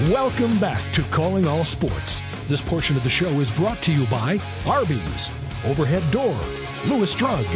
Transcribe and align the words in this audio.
Welcome 0.00 0.58
back 0.58 0.82
to 0.94 1.04
Calling 1.04 1.46
All 1.46 1.62
Sports. 1.62 2.20
This 2.48 2.60
portion 2.60 2.96
of 2.96 3.04
the 3.04 3.10
show 3.10 3.28
is 3.38 3.48
brought 3.52 3.80
to 3.82 3.92
you 3.92 4.08
by 4.08 4.40
Arby's, 4.66 5.30
Overhead 5.64 6.02
Door, 6.10 6.36
Lewis 6.88 7.14
Drug, 7.14 7.46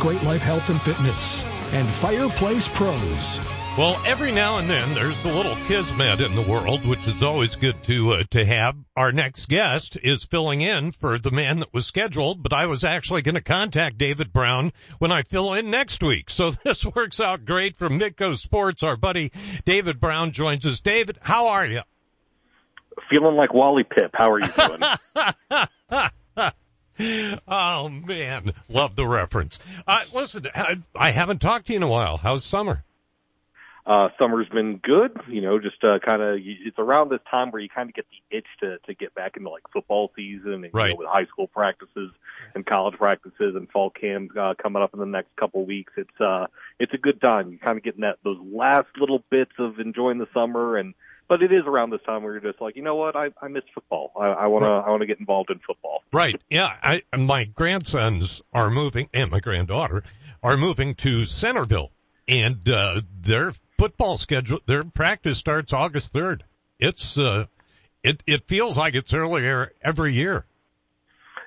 Great 0.00 0.20
Life 0.24 0.42
Health 0.42 0.68
and 0.70 0.80
Fitness, 0.82 1.44
and 1.72 1.88
Fireplace 1.88 2.66
Pros. 2.66 3.38
Well, 3.76 4.00
every 4.06 4.30
now 4.30 4.58
and 4.58 4.70
then 4.70 4.94
there's 4.94 5.20
the 5.24 5.32
little 5.34 5.56
kismet 5.66 6.20
in 6.20 6.36
the 6.36 6.42
world, 6.42 6.86
which 6.86 7.08
is 7.08 7.24
always 7.24 7.56
good 7.56 7.82
to 7.84 8.12
uh, 8.12 8.22
to 8.30 8.44
have. 8.44 8.76
Our 8.94 9.10
next 9.10 9.46
guest 9.46 9.98
is 10.00 10.22
filling 10.22 10.60
in 10.60 10.92
for 10.92 11.18
the 11.18 11.32
man 11.32 11.58
that 11.58 11.74
was 11.74 11.84
scheduled, 11.84 12.40
but 12.40 12.52
I 12.52 12.66
was 12.66 12.84
actually 12.84 13.22
going 13.22 13.34
to 13.34 13.40
contact 13.40 13.98
David 13.98 14.32
Brown 14.32 14.72
when 15.00 15.10
I 15.10 15.24
fill 15.24 15.54
in 15.54 15.72
next 15.72 16.04
week. 16.04 16.30
So 16.30 16.50
this 16.64 16.84
works 16.84 17.20
out 17.20 17.44
great 17.44 17.76
from 17.76 17.98
Midco 17.98 18.36
Sports. 18.36 18.84
Our 18.84 18.96
buddy 18.96 19.32
David 19.64 19.98
Brown 20.00 20.30
joins 20.30 20.64
us. 20.64 20.78
David, 20.78 21.18
how 21.20 21.48
are 21.48 21.66
you? 21.66 21.80
Feeling 23.10 23.34
like 23.34 23.52
Wally 23.52 23.82
Pipp. 23.82 24.10
How 24.12 24.30
are 24.30 24.38
you 24.38 24.52
doing? 26.96 27.40
oh 27.48 27.88
man, 27.88 28.52
love 28.68 28.94
the 28.94 29.04
reference. 29.04 29.58
Uh, 29.84 30.04
listen, 30.12 30.46
I, 30.54 30.76
I 30.94 31.10
haven't 31.10 31.40
talked 31.40 31.66
to 31.66 31.72
you 31.72 31.78
in 31.78 31.82
a 31.82 31.88
while. 31.88 32.18
How's 32.18 32.44
summer? 32.44 32.84
Uh, 33.86 34.08
summer's 34.18 34.48
been 34.48 34.78
good, 34.78 35.14
you 35.28 35.42
know, 35.42 35.58
just, 35.58 35.84
uh, 35.84 35.98
kind 35.98 36.22
of, 36.22 36.38
it's 36.42 36.78
around 36.78 37.10
this 37.10 37.20
time 37.30 37.50
where 37.50 37.60
you 37.60 37.68
kind 37.68 37.90
of 37.90 37.94
get 37.94 38.06
the 38.08 38.38
itch 38.38 38.46
to, 38.58 38.78
to 38.86 38.94
get 38.94 39.14
back 39.14 39.36
into 39.36 39.50
like 39.50 39.62
football 39.74 40.10
season 40.16 40.64
and, 40.64 40.70
right. 40.72 40.86
you 40.86 40.94
know, 40.94 41.00
with 41.00 41.08
high 41.08 41.26
school 41.26 41.48
practices 41.48 42.10
and 42.54 42.64
college 42.64 42.94
practices 42.96 43.54
and 43.54 43.68
fall 43.70 43.90
camp 43.90 44.30
uh, 44.40 44.54
coming 44.62 44.82
up 44.82 44.94
in 44.94 45.00
the 45.00 45.06
next 45.06 45.36
couple 45.36 45.60
of 45.60 45.68
weeks. 45.68 45.92
It's, 45.98 46.18
uh, 46.18 46.46
it's 46.80 46.94
a 46.94 46.96
good 46.96 47.20
time. 47.20 47.52
You 47.52 47.58
kind 47.58 47.76
of 47.76 47.84
getting 47.84 48.00
that, 48.00 48.16
those 48.24 48.38
last 48.42 48.88
little 48.98 49.22
bits 49.28 49.52
of 49.58 49.78
enjoying 49.78 50.16
the 50.16 50.28
summer 50.32 50.78
and, 50.78 50.94
but 51.28 51.42
it 51.42 51.52
is 51.52 51.64
around 51.66 51.90
this 51.90 52.00
time 52.06 52.22
where 52.22 52.32
you're 52.32 52.52
just 52.52 52.62
like, 52.62 52.76
you 52.76 52.82
know 52.82 52.96
what, 52.96 53.16
I, 53.16 53.32
I 53.42 53.48
miss 53.48 53.64
football. 53.74 54.12
I, 54.18 54.28
I 54.28 54.46
want 54.46 54.64
to, 54.64 54.70
I 54.70 54.88
want 54.88 55.02
to 55.02 55.06
get 55.06 55.20
involved 55.20 55.50
in 55.50 55.58
football. 55.58 56.02
Right. 56.10 56.40
Yeah. 56.48 56.74
I, 56.82 57.02
my 57.14 57.44
grandsons 57.44 58.40
are 58.50 58.70
moving 58.70 59.10
and 59.12 59.30
my 59.30 59.40
granddaughter 59.40 60.04
are 60.42 60.56
moving 60.56 60.94
to 60.94 61.26
Centerville 61.26 61.90
and, 62.26 62.66
uh, 62.66 63.02
they're 63.20 63.52
football 63.78 64.16
schedule, 64.16 64.60
their 64.66 64.84
practice 64.84 65.38
starts 65.38 65.72
August 65.72 66.12
3rd. 66.12 66.40
It's, 66.78 67.16
uh, 67.18 67.46
it, 68.02 68.22
it 68.26 68.46
feels 68.46 68.76
like 68.76 68.94
it's 68.94 69.14
earlier 69.14 69.72
every 69.82 70.14
year. 70.14 70.44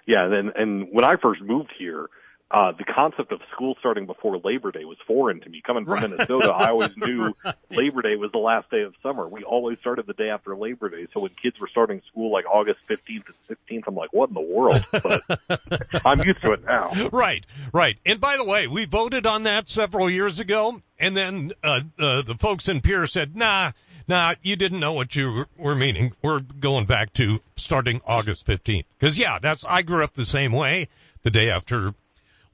Yeah. 0.06 0.26
And, 0.26 0.50
and 0.56 0.88
when 0.92 1.04
I 1.04 1.16
first 1.22 1.42
moved 1.42 1.72
here, 1.78 2.10
uh, 2.50 2.72
the 2.78 2.86
concept 2.86 3.34
of 3.34 3.42
school 3.54 3.76
starting 3.80 4.06
before 4.06 4.38
Labor 4.38 4.72
Day 4.72 4.86
was 4.86 4.98
foreign 5.06 5.42
to 5.42 5.50
me. 5.50 5.62
Coming 5.66 5.84
from 5.84 5.96
right. 5.96 6.10
Minnesota, 6.10 6.48
I 6.48 6.70
always 6.70 6.92
knew 6.98 7.36
right. 7.44 7.56
Labor 7.70 8.02
Day 8.02 8.16
was 8.16 8.32
the 8.32 8.38
last 8.38 8.72
day 8.72 8.84
of 8.84 8.94
summer. 9.04 9.28
We 9.28 9.44
always 9.44 9.80
started 9.80 10.08
the 10.08 10.14
day 10.14 10.30
after 10.30 10.56
Labor 10.56 10.90
Day. 10.90 11.08
So 11.14 11.20
when 11.20 11.32
kids 11.42 11.60
were 11.60 11.68
starting 11.68 12.02
school 12.10 12.32
like 12.32 12.46
August 12.46 12.80
15th 12.90 13.26
and 13.50 13.58
16th, 13.70 13.84
I'm 13.88 13.96
like, 13.96 14.14
what 14.14 14.30
in 14.30 14.36
the 14.36 14.40
world? 14.40 14.82
But 14.92 16.02
I'm 16.06 16.22
used 16.22 16.42
to 16.44 16.54
it 16.54 16.64
now. 16.64 17.10
Right, 17.12 17.46
right. 17.74 17.98
And 18.06 18.22
by 18.22 18.38
the 18.38 18.46
way, 18.46 18.68
we 18.68 18.86
voted 18.86 19.26
on 19.26 19.44
that 19.44 19.68
several 19.68 20.10
years 20.10 20.40
ago. 20.40 20.82
And 20.98 21.18
then, 21.18 21.52
uh, 21.62 21.82
uh, 22.00 22.22
the 22.22 22.36
folks 22.40 22.70
in 22.70 22.80
Pierre 22.80 23.08
said, 23.08 23.36
nah, 23.36 23.74
nah, 24.08 24.36
you 24.42 24.56
didn't 24.56 24.80
know 24.80 24.94
what 24.94 25.14
you 25.18 25.46
were 25.58 25.76
meaning. 25.76 26.14
We're 26.24 26.40
going 26.40 26.86
back 26.86 27.12
to 27.16 27.42
starting 27.58 28.00
August 28.08 28.48
15th. 28.48 28.86
Cause 29.02 29.18
yeah, 29.18 29.40
that's, 29.40 29.66
I 29.68 29.82
grew 29.82 30.06
up 30.06 30.14
the 30.14 30.26
same 30.26 30.54
way 30.54 30.88
the 31.24 31.30
day 31.30 31.50
after 31.50 31.94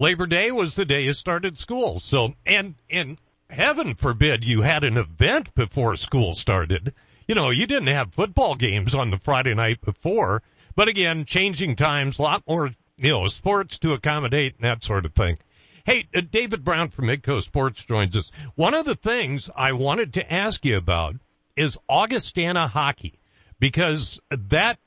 Labor 0.04 0.26
Day 0.26 0.52
was 0.52 0.76
the 0.76 0.84
day 0.84 1.06
you 1.06 1.14
started 1.14 1.58
school. 1.58 1.98
So, 1.98 2.34
and, 2.46 2.76
and 2.90 3.18
heaven 3.50 3.96
forbid 3.96 4.44
you 4.44 4.62
had 4.62 4.84
an 4.84 4.98
event 4.98 5.56
before 5.56 5.96
school 5.96 6.34
started. 6.34 6.94
You 7.26 7.36
know, 7.36 7.52
you 7.52 7.68
didn't 7.68 7.88
have 7.88 8.14
football 8.14 8.56
games 8.56 8.96
on 8.96 9.12
the 9.12 9.18
Friday 9.18 9.54
night 9.54 9.80
before, 9.80 10.44
but 10.76 10.90
again, 10.90 11.24
changing 11.24 11.78
times, 11.78 12.20
a 12.20 12.22
lot 12.22 12.44
more, 12.46 12.70
you 12.98 13.12
know, 13.12 13.28
sports 13.28 13.80
to 13.80 13.94
accommodate 13.94 14.56
and 14.56 14.66
that 14.66 14.84
sort 14.84 15.06
of 15.06 15.14
thing. 15.14 15.38
Hey, 15.86 16.06
uh, 16.14 16.20
David 16.30 16.66
Brown 16.66 16.90
from 16.90 17.06
Midco 17.06 17.42
Sports 17.42 17.86
joins 17.86 18.18
us. 18.18 18.30
One 18.56 18.74
of 18.74 18.84
the 18.84 18.96
things 18.96 19.50
I 19.56 19.72
wanted 19.72 20.16
to 20.16 20.34
ask 20.34 20.66
you 20.66 20.76
about 20.76 21.16
is 21.56 21.78
Augustana 21.88 22.68
hockey 22.68 23.22
because 23.58 24.20
that 24.32 24.80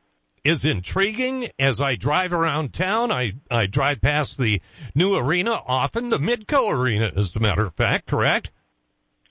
is 0.47 0.65
intriguing 0.65 1.49
as 1.59 1.81
I 1.81 1.97
drive 1.97 2.33
around 2.33 2.73
town. 2.73 3.11
I, 3.11 3.33
I 3.51 3.67
drive 3.67 4.01
past 4.01 4.39
the 4.39 4.63
new 4.95 5.17
arena 5.17 5.51
often, 5.51 6.09
the 6.09 6.19
Midco 6.19 6.71
Arena, 6.71 7.11
as 7.17 7.35
a 7.35 7.41
matter 7.41 7.67
of 7.67 7.75
fact, 7.75 8.07
correct? 8.07 8.53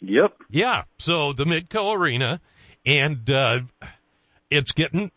Yep. 0.02 0.34
Yeah. 0.50 0.84
So 1.00 1.32
the 1.32 1.46
Midco 1.46 1.96
Arena 1.96 2.42
and, 2.86 3.30
uh, 3.30 3.62
it's 4.52 4.74
getting, 4.74 5.10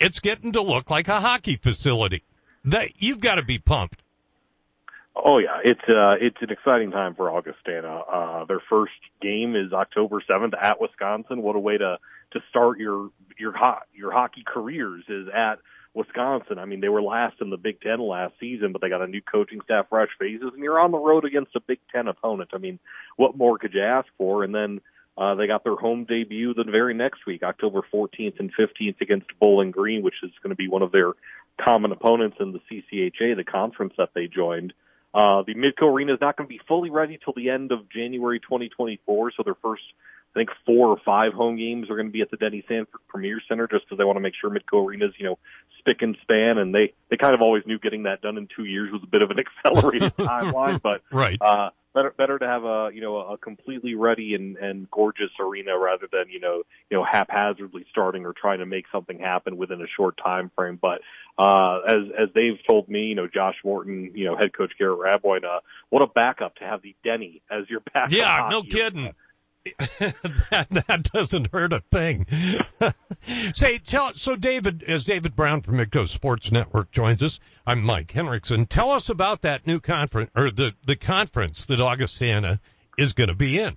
it's 0.00 0.20
getting 0.20 0.52
to 0.52 0.62
look 0.62 0.90
like 0.90 1.08
a 1.08 1.20
hockey 1.20 1.56
facility. 1.56 2.22
That, 2.64 2.88
you've 2.98 3.20
got 3.20 3.34
to 3.34 3.44
be 3.44 3.58
pumped. 3.58 4.02
Oh 5.18 5.38
yeah, 5.38 5.60
it's 5.64 5.80
uh 5.88 6.16
it's 6.20 6.36
an 6.42 6.50
exciting 6.50 6.90
time 6.90 7.14
for 7.14 7.30
Augustana. 7.30 8.00
Uh 8.00 8.44
their 8.44 8.60
first 8.68 8.92
game 9.22 9.56
is 9.56 9.72
October 9.72 10.22
7th 10.28 10.52
at 10.60 10.78
Wisconsin. 10.78 11.40
What 11.40 11.56
a 11.56 11.58
way 11.58 11.78
to 11.78 11.96
to 12.32 12.40
start 12.50 12.78
your 12.78 13.08
your 13.38 13.52
ho- 13.52 13.80
your 13.94 14.12
hockey 14.12 14.44
careers 14.46 15.04
is 15.08 15.28
at 15.28 15.56
Wisconsin. 15.94 16.58
I 16.58 16.66
mean, 16.66 16.80
they 16.80 16.88
were 16.88 17.02
last 17.02 17.36
in 17.40 17.50
the 17.50 17.56
Big 17.56 17.80
Ten 17.80 18.00
last 18.00 18.34
season, 18.38 18.72
but 18.72 18.82
they 18.82 18.88
got 18.88 19.02
a 19.02 19.06
new 19.06 19.22
coaching 19.22 19.60
staff, 19.64 19.86
fresh 19.88 20.10
faces, 20.18 20.50
and 20.52 20.62
you're 20.62 20.80
on 20.80 20.92
the 20.92 20.98
road 20.98 21.24
against 21.24 21.56
a 21.56 21.60
Big 21.60 21.80
Ten 21.92 22.06
opponent. 22.06 22.50
I 22.52 22.58
mean, 22.58 22.78
what 23.16 23.36
more 23.36 23.58
could 23.58 23.74
you 23.74 23.82
ask 23.82 24.06
for? 24.18 24.44
And 24.44 24.54
then 24.54 24.80
uh, 25.16 25.34
they 25.34 25.46
got 25.46 25.64
their 25.64 25.76
home 25.76 26.04
debut 26.04 26.52
the 26.52 26.64
very 26.64 26.92
next 26.92 27.26
week, 27.26 27.42
October 27.42 27.80
14th 27.92 28.38
and 28.38 28.52
15th 28.54 29.00
against 29.00 29.26
Bowling 29.40 29.70
Green, 29.70 30.02
which 30.02 30.16
is 30.22 30.30
going 30.42 30.50
to 30.50 30.56
be 30.56 30.68
one 30.68 30.82
of 30.82 30.92
their 30.92 31.12
common 31.58 31.90
opponents 31.92 32.36
in 32.40 32.52
the 32.52 32.60
CCHA, 32.70 33.36
the 33.36 33.44
conference 33.44 33.94
that 33.96 34.10
they 34.14 34.26
joined. 34.26 34.74
Uh, 35.14 35.42
the 35.46 35.54
Midco 35.54 35.90
Arena 35.90 36.12
is 36.12 36.20
not 36.20 36.36
going 36.36 36.46
to 36.46 36.52
be 36.54 36.60
fully 36.68 36.90
ready 36.90 37.18
till 37.24 37.32
the 37.34 37.48
end 37.48 37.72
of 37.72 37.88
January 37.88 38.38
2024, 38.38 39.32
so 39.34 39.42
their 39.42 39.54
first 39.54 39.82
I 40.36 40.40
think 40.40 40.50
four 40.66 40.88
or 40.88 40.98
five 41.02 41.32
home 41.32 41.56
games 41.56 41.88
are 41.88 41.94
going 41.94 42.08
to 42.08 42.12
be 42.12 42.20
at 42.20 42.30
the 42.30 42.36
Denny 42.36 42.62
Sanford 42.68 43.00
Premier 43.08 43.40
Center 43.48 43.66
just 43.66 43.86
because 43.86 43.96
they 43.96 44.04
want 44.04 44.16
to 44.16 44.20
make 44.20 44.34
sure 44.38 44.50
Midco 44.50 44.84
Arena's, 44.84 45.14
you 45.18 45.24
know, 45.24 45.38
spick 45.78 46.02
and 46.02 46.14
span. 46.20 46.58
And 46.58 46.74
they, 46.74 46.92
they 47.08 47.16
kind 47.16 47.34
of 47.34 47.40
always 47.40 47.62
knew 47.64 47.78
getting 47.78 48.02
that 48.02 48.20
done 48.20 48.36
in 48.36 48.46
two 48.54 48.64
years 48.66 48.92
was 48.92 49.00
a 49.02 49.06
bit 49.06 49.22
of 49.22 49.30
an 49.30 49.38
accelerated 49.64 50.14
timeline, 50.18 50.82
but, 50.82 51.00
right. 51.10 51.40
uh, 51.40 51.70
better, 51.94 52.10
better 52.18 52.38
to 52.38 52.46
have 52.46 52.64
a, 52.64 52.90
you 52.92 53.00
know, 53.00 53.16
a 53.16 53.38
completely 53.38 53.94
ready 53.94 54.34
and, 54.34 54.58
and 54.58 54.90
gorgeous 54.90 55.30
arena 55.40 55.78
rather 55.78 56.06
than, 56.12 56.28
you 56.28 56.38
know, 56.38 56.64
you 56.90 56.98
know, 56.98 57.04
haphazardly 57.10 57.86
starting 57.90 58.26
or 58.26 58.34
trying 58.34 58.58
to 58.58 58.66
make 58.66 58.84
something 58.92 59.18
happen 59.18 59.56
within 59.56 59.80
a 59.80 59.86
short 59.96 60.20
time 60.22 60.50
frame. 60.54 60.78
But, 60.80 61.00
uh, 61.38 61.78
as, 61.88 62.12
as 62.18 62.28
they've 62.34 62.58
told 62.68 62.90
me, 62.90 63.04
you 63.04 63.14
know, 63.14 63.26
Josh 63.26 63.56
Morton, 63.64 64.12
you 64.14 64.26
know, 64.26 64.36
head 64.36 64.52
coach 64.54 64.72
Garrett 64.78 64.98
Raboin, 64.98 65.44
uh, 65.44 65.60
what 65.88 66.02
a 66.02 66.06
backup 66.06 66.56
to 66.56 66.64
have 66.64 66.82
the 66.82 66.94
Denny 67.02 67.40
as 67.50 67.70
your 67.70 67.80
backup. 67.80 68.12
Yeah, 68.12 68.48
no 68.50 68.62
kidding. 68.62 69.14
That, 69.78 70.68
that 70.88 71.02
doesn't 71.12 71.52
hurt 71.52 71.72
a 71.72 71.80
thing. 71.80 72.26
Say, 73.54 73.78
tell, 73.78 74.14
so 74.14 74.36
David, 74.36 74.84
as 74.86 75.04
David 75.04 75.34
Brown 75.34 75.62
from 75.62 75.76
Midco 75.76 76.08
Sports 76.08 76.52
Network 76.52 76.90
joins 76.90 77.22
us, 77.22 77.40
I'm 77.66 77.82
Mike 77.82 78.10
Henriksen. 78.10 78.66
Tell 78.66 78.90
us 78.90 79.08
about 79.08 79.42
that 79.42 79.66
new 79.66 79.80
conference, 79.80 80.30
or 80.36 80.50
the, 80.50 80.74
the 80.84 80.96
conference 80.96 81.66
that 81.66 81.80
Augustana 81.80 82.60
is 82.96 83.12
going 83.12 83.28
to 83.28 83.34
be 83.34 83.58
in. 83.58 83.76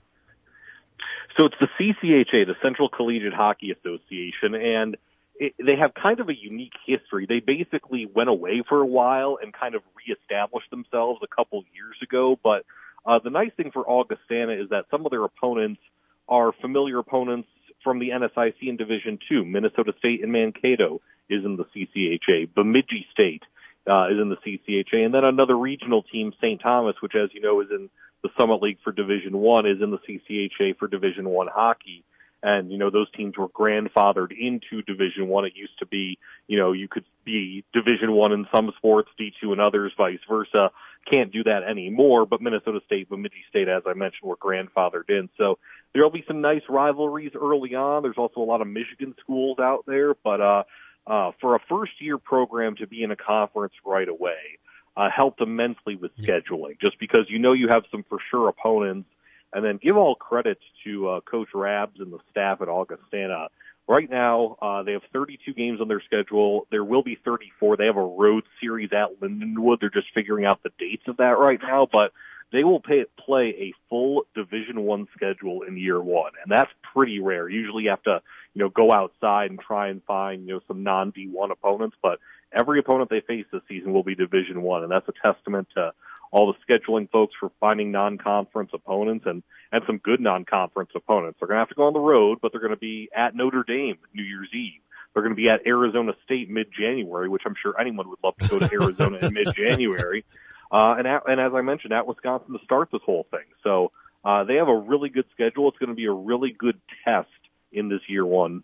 So 1.38 1.46
it's 1.46 1.56
the 1.60 1.68
CCHA, 1.80 2.48
the 2.48 2.56
Central 2.62 2.90
Collegiate 2.90 3.34
Hockey 3.34 3.72
Association, 3.72 4.56
and 4.56 4.98
it, 5.36 5.54
they 5.58 5.78
have 5.80 5.94
kind 5.94 6.20
of 6.20 6.28
a 6.28 6.36
unique 6.36 6.74
history. 6.86 7.26
They 7.28 7.40
basically 7.40 8.06
went 8.06 8.30
away 8.30 8.62
for 8.68 8.82
a 8.82 8.86
while 8.86 9.40
and 9.42 9.54
kind 9.54 9.76
of 9.76 9.82
reestablished 10.06 10.70
themselves 10.70 11.22
a 11.24 11.34
couple 11.34 11.64
years 11.74 11.96
ago, 12.04 12.38
but 12.44 12.66
uh, 13.06 13.20
the 13.24 13.30
nice 13.30 13.52
thing 13.58 13.72
for 13.72 13.88
Augustana 13.88 14.54
is 14.54 14.70
that 14.70 14.86
some 14.92 15.06
of 15.06 15.12
their 15.12 15.24
opponents 15.24 15.82
are 16.28 16.52
familiar 16.62 17.00
opponents 17.00 17.48
from 17.84 18.00
the 18.00 18.10
NSIC 18.10 18.56
in 18.62 18.78
Division 18.78 19.20
Two. 19.30 19.46
Minnesota 19.46 19.94
State 20.00 20.22
and 20.24 20.32
Mankato 20.32 21.02
is 21.30 21.46
in 21.46 21.58
the 21.58 21.66
CCHA. 21.66 22.54
Bemidji 22.54 23.06
State 23.12 23.44
uh, 23.90 24.08
is 24.08 24.20
in 24.20 24.30
the 24.30 24.38
CCHA, 24.38 25.06
and 25.06 25.14
then 25.14 25.24
another 25.24 25.58
regional 25.58 26.04
team, 26.04 26.34
St. 26.42 26.62
Thomas, 26.62 26.96
which, 27.02 27.14
as 27.16 27.30
you 27.34 27.42
know, 27.42 27.62
is 27.62 27.68
in 27.72 27.90
the 28.22 28.30
Summit 28.38 28.62
League 28.62 28.80
for 28.84 28.92
Division 28.92 29.38
One, 29.38 29.66
is 29.66 29.82
in 29.82 29.92
the 29.92 30.00
CCHA 30.00 30.78
for 30.78 30.88
Division 30.88 31.30
One 31.30 31.48
hockey 31.48 32.04
and 32.42 32.72
you 32.72 32.78
know 32.78 32.90
those 32.90 33.12
teams 33.12 33.38
were 33.38 33.50
grandfathered 33.50 34.32
into 34.32 34.82
division 34.84 35.28
one 35.28 35.46
it 35.46 35.54
used 35.56 35.78
to 35.80 35.86
be 35.86 36.18
you 36.48 36.58
know 36.58 36.72
you 36.72 36.88
could 36.88 37.06
be 37.26 37.64
division 37.74 38.12
one 38.12 38.32
in 38.32 38.48
some 38.54 38.72
sports 38.78 39.10
d2 39.20 39.54
in 39.54 39.60
others 39.60 39.92
vice 39.98 40.20
versa 40.28 40.72
can't 41.10 41.32
do 41.32 41.44
that 41.44 41.64
anymore 41.64 42.26
but 42.26 42.42
minnesota 42.42 42.80
state 42.86 43.10
bemidji 43.10 43.44
state 43.50 43.68
as 43.68 43.84
i 43.86 43.94
mentioned 43.94 44.28
were 44.28 44.38
grandfathered 44.38 45.10
in. 45.10 45.30
So 45.38 45.58
there'll 45.94 46.12
be 46.12 46.24
some 46.28 46.42
nice 46.42 46.62
rivalries 46.70 47.32
early 47.36 47.74
on. 47.76 48.04
There's 48.04 48.18
also 48.18 48.42
a 48.42 48.44
lot 48.44 48.62
of 48.62 48.68
michigan 48.68 49.16
schools 49.20 49.60
out 49.60 49.86
there 49.88 50.14
but 50.14 50.42
uh 50.42 50.64
uh 51.08 51.32
for 51.42 51.56
a 51.56 51.60
first 51.68 51.94
year 52.00 52.18
program 52.18 52.76
to 52.78 52.88
be 52.88 53.04
in 53.04 53.12
a 53.12 53.16
conference 53.16 53.74
right 53.86 54.08
away 54.08 54.60
uh 54.98 55.10
helped 55.16 55.42
immensely 55.42 55.96
with 55.96 56.12
scheduling 56.18 56.80
just 56.80 57.00
because 57.00 57.26
you 57.30 57.40
know 57.40 57.54
you 57.54 57.68
have 57.70 57.84
some 57.92 58.04
for 58.10 58.20
sure 58.30 58.50
opponents. 58.50 59.10
And 59.52 59.66
then 59.66 59.80
give 59.82 59.98
all 59.98 60.14
credit 60.14 60.60
to 60.84 61.10
uh, 61.10 61.22
Coach 61.22 61.48
Rabs 61.56 62.00
and 62.00 62.14
the 62.14 62.20
staff 62.30 62.62
at 62.62 62.70
Augustana. 62.70 63.48
Right 63.90 64.10
now, 64.10 64.56
uh, 64.62 64.84
they 64.84 64.94
have 64.94 65.02
32 65.12 65.54
games 65.54 65.82
on 65.82 65.88
their 65.88 66.02
schedule. 66.02 66.68
There 66.72 66.84
will 66.84 67.02
be 67.02 67.16
34. 67.26 67.76
They 67.76 67.88
have 67.88 67.98
a 67.98 68.02
road 68.02 68.44
series 68.62 68.92
at 68.94 69.20
Lindenwood. 69.20 69.80
They're 69.82 69.90
just 69.90 70.14
figuring 70.14 70.46
out 70.46 70.62
the 70.64 70.72
dates 70.78 71.08
of 71.08 71.18
that 71.18 71.40
right 71.40 71.60
now, 71.62 71.88
but 71.92 72.14
they 72.52 72.64
will 72.64 72.80
pay, 72.80 73.06
play 73.18 73.50
a 73.60 73.74
full 73.90 74.26
Division 74.36 74.82
One 74.82 75.08
schedule 75.16 75.64
in 75.64 75.76
year 75.76 76.00
one, 76.00 76.32
and 76.42 76.52
that's 76.52 76.72
pretty 76.94 77.20
rare. 77.20 77.50
Usually, 77.50 77.84
you 77.84 77.90
have 77.90 78.04
to, 78.04 78.22
you 78.54 78.60
know, 78.60 78.70
go 78.70 78.92
outside 78.92 79.50
and 79.50 79.60
try 79.60 79.90
and 79.90 80.04
find, 80.04 80.48
you 80.48 80.54
know, 80.54 80.62
some 80.68 80.84
non 80.84 81.12
D1 81.12 81.52
opponents, 81.52 81.98
but 82.02 82.20
every 82.52 82.80
opponent 82.80 83.10
they 83.10 83.22
face 83.22 83.46
this 83.52 83.62
season 83.68 83.94
will 83.94 84.04
be 84.04 84.16
Division 84.16 84.62
One, 84.62 84.84
and 84.84 84.92
that's 84.92 85.08
a 85.08 85.14
testament 85.22 85.68
to 85.76 85.94
all 86.32 86.54
the 86.54 86.74
scheduling 86.74 87.10
folks 87.10 87.34
for 87.40 87.52
finding 87.60 87.92
non-conference 87.92 88.72
opponents 88.74 89.26
and 89.28 89.44
and 89.72 89.84
some 89.86 89.98
good 89.98 90.20
non-conference 90.20 90.92
opponents. 90.96 91.38
They're 91.40 91.48
going 91.48 91.58
to 91.58 91.62
have 91.62 91.70
to 91.70 91.76
go 91.76 91.88
on 91.88 91.94
the 91.94 92.00
road, 92.00 92.40
but 92.42 92.52
they're 92.52 92.62
going 92.62 92.74
to 92.74 92.78
be 92.78 93.10
at 93.16 93.36
Notre 93.36 93.64
Dame 93.64 93.98
New 94.14 94.24
Year's 94.24 94.50
Eve. 94.54 94.82
They're 95.14 95.24
going 95.24 95.36
to 95.36 95.42
be 95.42 95.50
at 95.50 95.66
Arizona 95.66 96.14
State 96.26 96.50
mid-January, 96.50 97.30
which 97.30 97.44
I'm 97.46 97.56
sure 97.62 97.80
anyone 97.80 98.10
would 98.10 98.20
love 98.24 98.36
to 98.38 98.48
go 98.48 98.60
to 98.60 98.70
Arizona 98.74 99.20
in 99.22 99.34
mid-January. 99.34 100.26
Uh, 100.72 100.96
and 100.98 101.08
at, 101.08 101.24
and 101.28 101.40
as 101.40 101.52
I 101.56 101.62
mentioned, 101.62 101.94
at 101.94 102.08
Wisconsin 102.08 102.54
to 102.58 102.64
start 102.64 102.90
this 102.92 103.02
whole 103.06 103.26
thing. 103.32 103.46
So 103.64 103.92
uh, 104.24 104.44
they 104.44 104.56
have 104.56 104.68
a 104.68 104.76
really 104.76 105.10
good 105.10 105.26
schedule. 105.34 105.70
It's 105.70 105.78
going 105.78 105.90
to 105.90 105.96
be 105.96 106.06
a 106.06 106.14
really 106.14 106.52
good 106.52 106.80
test 107.06 107.28
in 107.72 107.90
this 107.90 108.02
year 108.08 108.26
one. 108.26 108.64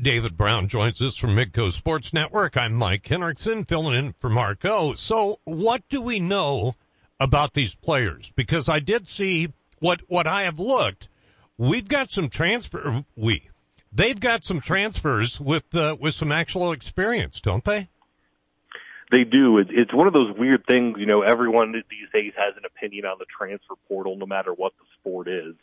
David 0.00 0.36
Brown 0.36 0.68
joins 0.68 1.00
us 1.00 1.16
from 1.16 1.30
Midco 1.30 1.72
Sports 1.72 2.12
Network. 2.12 2.58
I'm 2.58 2.74
Mike 2.74 3.06
Henriksen, 3.06 3.64
filling 3.64 3.96
in 3.96 4.12
for 4.12 4.28
Marco. 4.28 4.92
So, 4.94 5.38
what 5.44 5.88
do 5.88 6.02
we 6.02 6.20
know 6.20 6.74
about 7.18 7.54
these 7.54 7.74
players? 7.74 8.30
Because 8.36 8.68
I 8.68 8.80
did 8.80 9.08
see 9.08 9.50
what 9.78 10.00
what 10.08 10.26
I 10.26 10.42
have 10.42 10.58
looked. 10.58 11.08
We've 11.56 11.88
got 11.88 12.10
some 12.10 12.28
transfer. 12.28 13.02
We 13.16 13.48
they've 13.92 14.18
got 14.18 14.44
some 14.44 14.60
transfers 14.60 15.40
with 15.40 15.74
uh, 15.74 15.96
with 15.98 16.14
some 16.14 16.32
actual 16.32 16.72
experience, 16.72 17.40
don't 17.40 17.64
they? 17.64 17.88
They 19.10 19.24
do. 19.24 19.56
It, 19.58 19.68
it's 19.70 19.94
one 19.94 20.06
of 20.06 20.12
those 20.12 20.36
weird 20.36 20.66
things. 20.66 20.96
You 20.98 21.06
know, 21.06 21.22
everyone 21.22 21.72
these 21.72 22.08
days 22.12 22.32
has 22.36 22.58
an 22.58 22.64
opinion 22.66 23.06
on 23.06 23.16
the 23.18 23.26
transfer 23.26 23.74
portal, 23.88 24.16
no 24.16 24.26
matter 24.26 24.52
what 24.52 24.72
the 24.78 24.84
sport 25.00 25.28
is. 25.28 25.54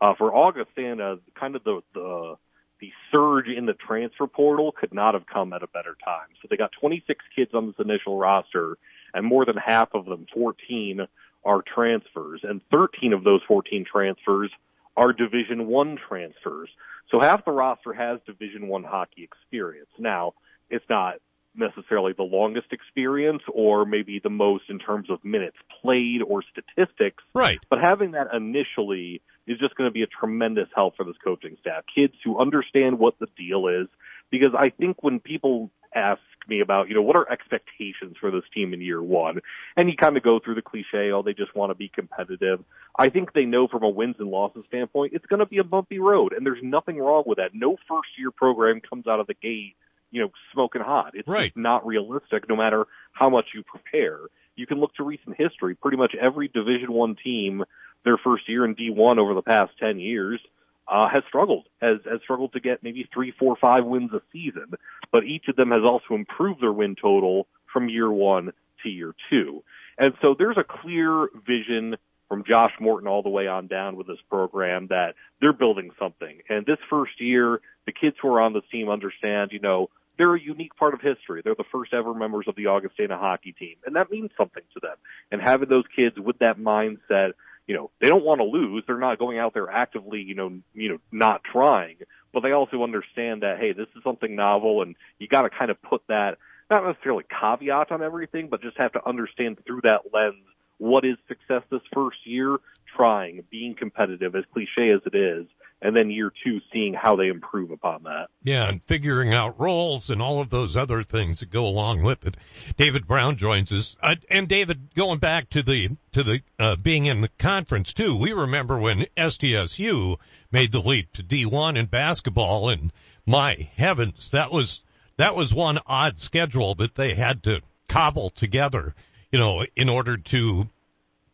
Uh, 0.00 0.14
for 0.14 0.34
Augustana, 0.34 1.16
kind 1.34 1.54
of 1.54 1.64
the 1.64 1.82
the 1.92 2.36
the 2.80 2.92
surge 3.10 3.48
in 3.48 3.66
the 3.66 3.74
transfer 3.74 4.26
portal 4.26 4.72
could 4.72 4.94
not 4.94 5.14
have 5.14 5.26
come 5.26 5.52
at 5.52 5.62
a 5.62 5.68
better 5.68 5.96
time. 6.04 6.28
So 6.40 6.48
they 6.50 6.56
got 6.56 6.72
26 6.80 7.24
kids 7.34 7.50
on 7.54 7.66
this 7.66 7.76
initial 7.78 8.18
roster, 8.18 8.78
and 9.14 9.26
more 9.26 9.44
than 9.44 9.56
half 9.56 9.88
of 9.94 10.04
them, 10.04 10.26
14, 10.32 11.06
are 11.44 11.62
transfers, 11.62 12.40
and 12.42 12.60
13 12.70 13.12
of 13.12 13.24
those 13.24 13.40
14 13.46 13.84
transfers 13.90 14.50
are 14.96 15.12
Division 15.12 15.66
One 15.66 15.96
transfers. 16.08 16.68
So 17.10 17.20
half 17.20 17.44
the 17.44 17.52
roster 17.52 17.92
has 17.92 18.18
Division 18.26 18.68
One 18.68 18.84
hockey 18.84 19.22
experience. 19.22 19.88
Now, 19.98 20.34
it's 20.70 20.84
not 20.90 21.14
necessarily 21.58 22.12
the 22.12 22.22
longest 22.22 22.72
experience 22.72 23.42
or 23.52 23.84
maybe 23.84 24.20
the 24.22 24.30
most 24.30 24.64
in 24.68 24.78
terms 24.78 25.10
of 25.10 25.24
minutes 25.24 25.56
played 25.82 26.22
or 26.26 26.42
statistics. 26.42 27.22
Right. 27.34 27.58
But 27.68 27.80
having 27.80 28.12
that 28.12 28.28
initially 28.34 29.20
is 29.46 29.58
just 29.58 29.74
going 29.74 29.88
to 29.88 29.92
be 29.92 30.02
a 30.02 30.06
tremendous 30.06 30.68
help 30.74 30.96
for 30.96 31.04
this 31.04 31.16
coaching 31.22 31.56
staff. 31.60 31.84
Kids 31.92 32.14
who 32.24 32.38
understand 32.38 32.98
what 32.98 33.18
the 33.18 33.26
deal 33.36 33.68
is, 33.68 33.88
because 34.30 34.52
I 34.56 34.70
think 34.70 35.02
when 35.02 35.20
people 35.20 35.70
ask 35.94 36.20
me 36.48 36.60
about, 36.60 36.88
you 36.88 36.94
know, 36.94 37.02
what 37.02 37.16
are 37.16 37.30
expectations 37.30 38.16
for 38.20 38.30
this 38.30 38.42
team 38.54 38.74
in 38.74 38.80
year 38.80 39.02
one, 39.02 39.40
and 39.76 39.88
you 39.88 39.96
kind 39.96 40.16
of 40.16 40.22
go 40.22 40.38
through 40.38 40.54
the 40.54 40.62
cliche, 40.62 41.10
oh, 41.12 41.22
they 41.22 41.32
just 41.32 41.54
want 41.54 41.70
to 41.70 41.74
be 41.74 41.88
competitive. 41.88 42.62
I 42.98 43.08
think 43.08 43.32
they 43.32 43.44
know 43.44 43.68
from 43.68 43.82
a 43.82 43.88
wins 43.88 44.16
and 44.18 44.28
losses 44.28 44.64
standpoint, 44.68 45.12
it's 45.14 45.26
going 45.26 45.40
to 45.40 45.46
be 45.46 45.58
a 45.58 45.64
bumpy 45.64 45.98
road, 45.98 46.32
and 46.32 46.44
there's 46.44 46.62
nothing 46.62 46.98
wrong 46.98 47.24
with 47.26 47.38
that. 47.38 47.54
No 47.54 47.76
first 47.88 48.08
year 48.18 48.30
program 48.30 48.80
comes 48.80 49.06
out 49.06 49.20
of 49.20 49.26
the 49.26 49.34
gate 49.34 49.76
you 50.10 50.22
know, 50.22 50.30
smoking 50.52 50.82
hot. 50.82 51.12
It's 51.14 51.28
right. 51.28 51.52
not 51.56 51.86
realistic 51.86 52.48
no 52.48 52.56
matter 52.56 52.86
how 53.12 53.28
much 53.28 53.46
you 53.54 53.62
prepare. 53.62 54.18
You 54.56 54.66
can 54.66 54.80
look 54.80 54.94
to 54.96 55.04
recent 55.04 55.36
history. 55.36 55.74
Pretty 55.74 55.96
much 55.96 56.14
every 56.20 56.48
Division 56.48 56.92
One 56.92 57.16
team, 57.16 57.64
their 58.04 58.18
first 58.18 58.48
year 58.48 58.64
in 58.64 58.74
D1 58.74 59.18
over 59.18 59.34
the 59.34 59.42
past 59.42 59.72
10 59.78 60.00
years, 60.00 60.40
uh, 60.88 61.08
has 61.08 61.22
struggled, 61.28 61.66
has, 61.80 61.98
has 62.10 62.20
struggled 62.22 62.52
to 62.54 62.60
get 62.60 62.82
maybe 62.82 63.08
three, 63.12 63.32
four, 63.38 63.56
five 63.56 63.84
wins 63.84 64.12
a 64.12 64.22
season. 64.32 64.72
But 65.12 65.24
each 65.24 65.48
of 65.48 65.56
them 65.56 65.70
has 65.70 65.82
also 65.84 66.14
improved 66.14 66.62
their 66.62 66.72
win 66.72 66.96
total 67.00 67.46
from 67.72 67.88
year 67.88 68.10
one 68.10 68.52
to 68.82 68.88
year 68.88 69.14
two. 69.30 69.62
And 69.98 70.14
so 70.22 70.34
there's 70.38 70.56
a 70.56 70.64
clear 70.64 71.28
vision 71.46 71.96
from 72.28 72.44
Josh 72.44 72.72
Morton 72.80 73.08
all 73.08 73.22
the 73.22 73.28
way 73.28 73.46
on 73.46 73.66
down 73.66 73.96
with 73.96 74.06
this 74.06 74.18
program 74.28 74.88
that 74.88 75.14
they're 75.40 75.52
building 75.52 75.90
something. 75.98 76.40
And 76.48 76.64
this 76.66 76.78
first 76.90 77.20
year, 77.20 77.60
the 77.86 77.92
kids 77.92 78.16
who 78.20 78.28
are 78.28 78.40
on 78.40 78.52
this 78.52 78.64
team 78.70 78.88
understand, 78.90 79.50
you 79.52 79.60
know, 79.60 79.88
they're 80.18 80.34
a 80.34 80.40
unique 80.40 80.76
part 80.76 80.94
of 80.94 81.00
history. 81.00 81.40
They're 81.42 81.54
the 81.54 81.64
first 81.72 81.94
ever 81.94 82.12
members 82.12 82.46
of 82.48 82.56
the 82.56 82.66
Augustana 82.66 83.16
hockey 83.16 83.52
team, 83.52 83.76
and 83.86 83.96
that 83.96 84.10
means 84.10 84.30
something 84.36 84.62
to 84.74 84.80
them. 84.80 84.96
And 85.30 85.40
having 85.40 85.68
those 85.68 85.84
kids 85.94 86.18
with 86.18 86.38
that 86.40 86.58
mindset, 86.58 87.32
you 87.66 87.74
know, 87.74 87.90
they 88.00 88.08
don't 88.08 88.24
want 88.24 88.40
to 88.40 88.44
lose. 88.44 88.82
They're 88.86 88.98
not 88.98 89.18
going 89.18 89.38
out 89.38 89.54
there 89.54 89.70
actively, 89.70 90.20
you 90.20 90.34
know, 90.34 90.58
you 90.74 90.90
know, 90.90 90.98
not 91.12 91.42
trying, 91.44 91.96
but 92.32 92.40
they 92.40 92.52
also 92.52 92.82
understand 92.82 93.42
that 93.42 93.58
hey, 93.58 93.72
this 93.72 93.86
is 93.96 94.02
something 94.02 94.34
novel, 94.34 94.82
and 94.82 94.96
you 95.18 95.28
got 95.28 95.42
to 95.42 95.50
kind 95.50 95.70
of 95.70 95.80
put 95.80 96.02
that 96.08 96.38
not 96.70 96.84
necessarily 96.84 97.24
caveat 97.40 97.90
on 97.90 98.02
everything, 98.02 98.48
but 98.48 98.60
just 98.60 98.76
have 98.76 98.92
to 98.92 99.08
understand 99.08 99.58
through 99.66 99.80
that 99.84 100.02
lens 100.12 100.44
what 100.78 101.04
is 101.04 101.16
success 101.26 101.62
this 101.70 101.80
first 101.92 102.18
year, 102.24 102.56
trying, 102.96 103.42
being 103.50 103.74
competitive, 103.74 104.34
as 104.34 104.44
cliche 104.52 104.90
as 104.90 105.00
it 105.06 105.14
is, 105.14 105.46
and 105.80 105.94
then 105.94 106.10
year 106.10 106.32
two 106.44 106.60
seeing 106.72 106.94
how 106.94 107.16
they 107.16 107.28
improve 107.28 107.70
upon 107.70 108.04
that. 108.04 108.28
Yeah, 108.42 108.68
and 108.68 108.82
figuring 108.82 109.32
out 109.34 109.60
roles 109.60 110.10
and 110.10 110.20
all 110.20 110.40
of 110.40 110.50
those 110.50 110.76
other 110.76 111.02
things 111.02 111.40
that 111.40 111.50
go 111.50 111.66
along 111.66 112.02
with 112.02 112.26
it. 112.26 112.36
David 112.76 113.06
Brown 113.06 113.36
joins 113.36 113.70
us, 113.72 113.96
uh, 114.02 114.16
and 114.30 114.48
David, 114.48 114.94
going 114.94 115.18
back 115.18 115.50
to 115.50 115.62
the 115.62 115.90
to 116.12 116.22
the 116.22 116.40
uh, 116.58 116.76
being 116.76 117.06
in 117.06 117.20
the 117.20 117.30
conference 117.38 117.94
too. 117.94 118.16
We 118.16 118.32
remember 118.32 118.78
when 118.78 119.06
SDSU 119.16 120.16
made 120.50 120.72
the 120.72 120.80
leap 120.80 121.12
to 121.14 121.22
D1 121.22 121.78
in 121.78 121.86
basketball, 121.86 122.70
and 122.70 122.92
my 123.26 123.68
heavens, 123.76 124.30
that 124.30 124.50
was 124.50 124.82
that 125.16 125.36
was 125.36 125.52
one 125.52 125.78
odd 125.86 126.18
schedule 126.18 126.74
that 126.76 126.94
they 126.94 127.14
had 127.14 127.44
to 127.44 127.60
cobble 127.88 128.30
together, 128.30 128.94
you 129.30 129.38
know, 129.38 129.64
in 129.76 129.88
order 129.88 130.16
to 130.16 130.68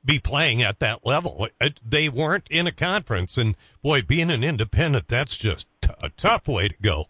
be 0.04 0.18
playing 0.18 0.62
at 0.62 0.80
that 0.80 1.06
level. 1.06 1.48
They 1.84 2.08
weren't 2.08 2.48
in 2.50 2.66
a 2.66 2.72
conference, 2.72 3.38
and 3.38 3.56
boy, 3.82 4.02
being 4.02 4.30
an 4.30 4.44
independent, 4.44 5.08
that's 5.08 5.36
just 5.36 5.66
a 6.02 6.10
tough 6.10 6.48
way 6.48 6.68
to 6.68 6.74
go. 6.80 7.06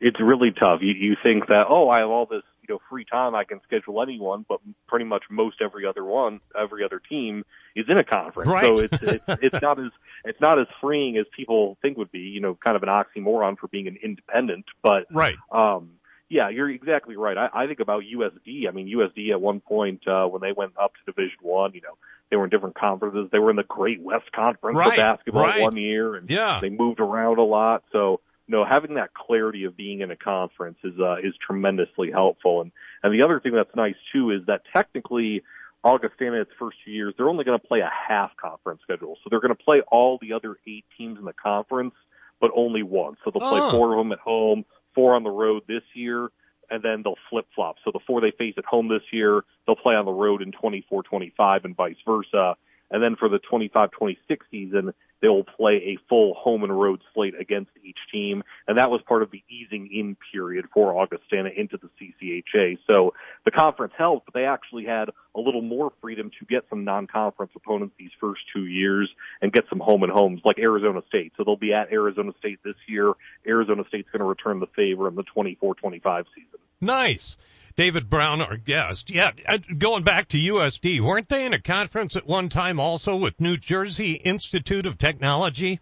It's 0.00 0.20
really 0.20 0.52
tough. 0.52 0.80
You, 0.82 0.92
you 0.92 1.16
think 1.22 1.48
that, 1.48 1.66
oh, 1.68 1.88
I 1.88 2.00
have 2.00 2.10
all 2.10 2.26
this, 2.26 2.42
you 2.62 2.74
know, 2.74 2.80
free 2.90 3.04
time, 3.04 3.34
I 3.34 3.44
can 3.44 3.60
schedule 3.62 4.02
anyone, 4.02 4.44
but 4.46 4.60
pretty 4.86 5.04
much 5.04 5.24
most 5.30 5.62
every 5.62 5.86
other 5.86 6.04
one, 6.04 6.40
every 6.58 6.84
other 6.84 7.00
team 7.00 7.44
is 7.74 7.86
in 7.88 7.96
a 7.96 8.04
conference. 8.04 8.50
Right. 8.50 8.64
So 8.64 8.78
it's, 8.78 8.98
it's, 9.02 9.24
it's 9.42 9.62
not 9.62 9.78
as, 9.78 9.90
it's 10.24 10.40
not 10.40 10.58
as 10.58 10.66
freeing 10.80 11.16
as 11.16 11.24
people 11.34 11.78
think 11.80 11.96
would 11.96 12.12
be, 12.12 12.20
you 12.20 12.40
know, 12.40 12.54
kind 12.54 12.76
of 12.76 12.82
an 12.82 12.88
oxymoron 12.88 13.56
for 13.58 13.68
being 13.68 13.86
an 13.86 13.96
independent, 14.02 14.66
but, 14.82 15.06
right. 15.10 15.36
um, 15.50 15.92
yeah, 16.28 16.48
you're 16.48 16.68
exactly 16.68 17.16
right. 17.16 17.36
I, 17.38 17.48
I 17.52 17.66
think 17.66 17.80
about 17.80 18.02
USD. 18.02 18.68
I 18.68 18.72
mean, 18.72 18.88
USD 18.88 19.30
at 19.30 19.40
one 19.40 19.60
point 19.60 20.06
uh, 20.08 20.26
when 20.26 20.42
they 20.42 20.52
went 20.52 20.72
up 20.80 20.92
to 20.94 21.12
Division 21.12 21.38
One, 21.42 21.72
you 21.72 21.82
know, 21.82 21.96
they 22.30 22.36
were 22.36 22.44
in 22.44 22.50
different 22.50 22.74
conferences. 22.74 23.28
They 23.30 23.38
were 23.38 23.50
in 23.50 23.56
the 23.56 23.62
Great 23.62 24.00
West 24.00 24.32
Conference 24.32 24.76
right, 24.76 24.90
for 24.90 24.96
basketball 24.96 25.42
right. 25.44 25.62
one 25.62 25.76
year, 25.76 26.16
and 26.16 26.28
yeah. 26.28 26.58
they 26.60 26.68
moved 26.68 26.98
around 26.98 27.38
a 27.38 27.44
lot. 27.44 27.84
So, 27.92 28.20
you 28.48 28.56
know, 28.56 28.64
having 28.64 28.94
that 28.94 29.14
clarity 29.14 29.64
of 29.64 29.76
being 29.76 30.00
in 30.00 30.10
a 30.10 30.16
conference 30.16 30.78
is 30.82 30.98
uh, 30.98 31.16
is 31.22 31.34
tremendously 31.44 32.10
helpful. 32.10 32.60
And 32.60 32.72
and 33.04 33.14
the 33.14 33.24
other 33.24 33.38
thing 33.38 33.52
that's 33.52 33.74
nice 33.76 33.96
too 34.12 34.30
is 34.30 34.46
that 34.46 34.62
technically. 34.74 35.42
Augustana, 35.84 36.40
its 36.40 36.50
first 36.58 36.76
two 36.84 36.90
years, 36.90 37.14
they're 37.16 37.28
only 37.28 37.44
going 37.44 37.60
to 37.60 37.64
play 37.64 37.78
a 37.78 37.88
half 38.08 38.32
conference 38.38 38.80
schedule. 38.82 39.16
So 39.22 39.28
they're 39.30 39.40
going 39.40 39.54
to 39.54 39.62
play 39.62 39.82
all 39.86 40.18
the 40.20 40.32
other 40.32 40.56
eight 40.66 40.84
teams 40.98 41.16
in 41.16 41.24
the 41.24 41.32
conference, 41.32 41.94
but 42.40 42.50
only 42.56 42.82
once. 42.82 43.18
So 43.24 43.30
they'll 43.30 43.48
play 43.48 43.60
Oh. 43.60 43.70
four 43.70 43.92
of 43.92 43.98
them 43.98 44.10
at 44.10 44.18
home, 44.18 44.64
four 44.96 45.14
on 45.14 45.22
the 45.22 45.30
road 45.30 45.62
this 45.68 45.84
year, 45.94 46.30
and 46.68 46.82
then 46.82 47.02
they'll 47.04 47.14
flip 47.30 47.46
flop. 47.54 47.76
So 47.84 47.92
the 47.92 48.00
four 48.04 48.20
they 48.20 48.32
face 48.32 48.54
at 48.58 48.64
home 48.64 48.88
this 48.88 49.02
year, 49.12 49.44
they'll 49.66 49.76
play 49.76 49.94
on 49.94 50.06
the 50.06 50.10
road 50.10 50.42
in 50.42 50.50
24-25 50.50 51.64
and 51.64 51.76
vice 51.76 51.94
versa. 52.04 52.56
And 52.90 53.02
then 53.02 53.16
for 53.16 53.28
the 53.28 53.38
25-26 53.38 54.16
season, 54.50 54.92
they 55.22 55.28
will 55.28 55.44
play 55.44 55.76
a 55.76 55.98
full 56.08 56.34
home 56.34 56.62
and 56.62 56.78
road 56.78 57.00
slate 57.14 57.34
against 57.38 57.70
each 57.82 57.98
team. 58.12 58.42
And 58.68 58.78
that 58.78 58.90
was 58.90 59.00
part 59.08 59.22
of 59.22 59.30
the 59.30 59.42
easing 59.48 59.88
in 59.92 60.16
period 60.32 60.66
for 60.72 61.00
Augustana 61.00 61.50
into 61.56 61.78
the 61.78 61.88
CCHA. 61.98 62.78
So 62.86 63.14
the 63.44 63.50
conference 63.50 63.94
helped, 63.96 64.26
but 64.26 64.34
they 64.34 64.44
actually 64.44 64.84
had 64.84 65.08
a 65.34 65.40
little 65.40 65.62
more 65.62 65.92
freedom 66.00 66.30
to 66.38 66.46
get 66.46 66.64
some 66.68 66.84
non-conference 66.84 67.52
opponents 67.56 67.94
these 67.98 68.10
first 68.20 68.42
two 68.54 68.66
years 68.66 69.10
and 69.40 69.52
get 69.52 69.64
some 69.70 69.80
home 69.80 70.02
and 70.02 70.12
homes 70.12 70.42
like 70.44 70.58
Arizona 70.58 71.00
State. 71.08 71.32
So 71.36 71.44
they'll 71.44 71.56
be 71.56 71.72
at 71.72 71.90
Arizona 71.90 72.32
State 72.38 72.60
this 72.64 72.76
year. 72.86 73.12
Arizona 73.46 73.84
State's 73.88 74.08
going 74.10 74.20
to 74.20 74.26
return 74.26 74.60
the 74.60 74.66
favor 74.76 75.08
in 75.08 75.14
the 75.14 75.24
24-25 75.24 76.24
season. 76.34 76.60
Nice. 76.80 77.36
David 77.76 78.08
Brown, 78.08 78.40
our 78.40 78.56
guest. 78.56 79.10
Yeah, 79.10 79.32
going 79.78 80.02
back 80.02 80.28
to 80.28 80.38
USD, 80.38 81.00
weren't 81.00 81.28
they 81.28 81.44
in 81.44 81.52
a 81.52 81.60
conference 81.60 82.16
at 82.16 82.26
one 82.26 82.48
time 82.48 82.80
also 82.80 83.16
with 83.16 83.38
New 83.40 83.56
Jersey 83.58 84.12
Institute 84.12 84.86
of 84.86 84.96
Technology? 84.96 85.80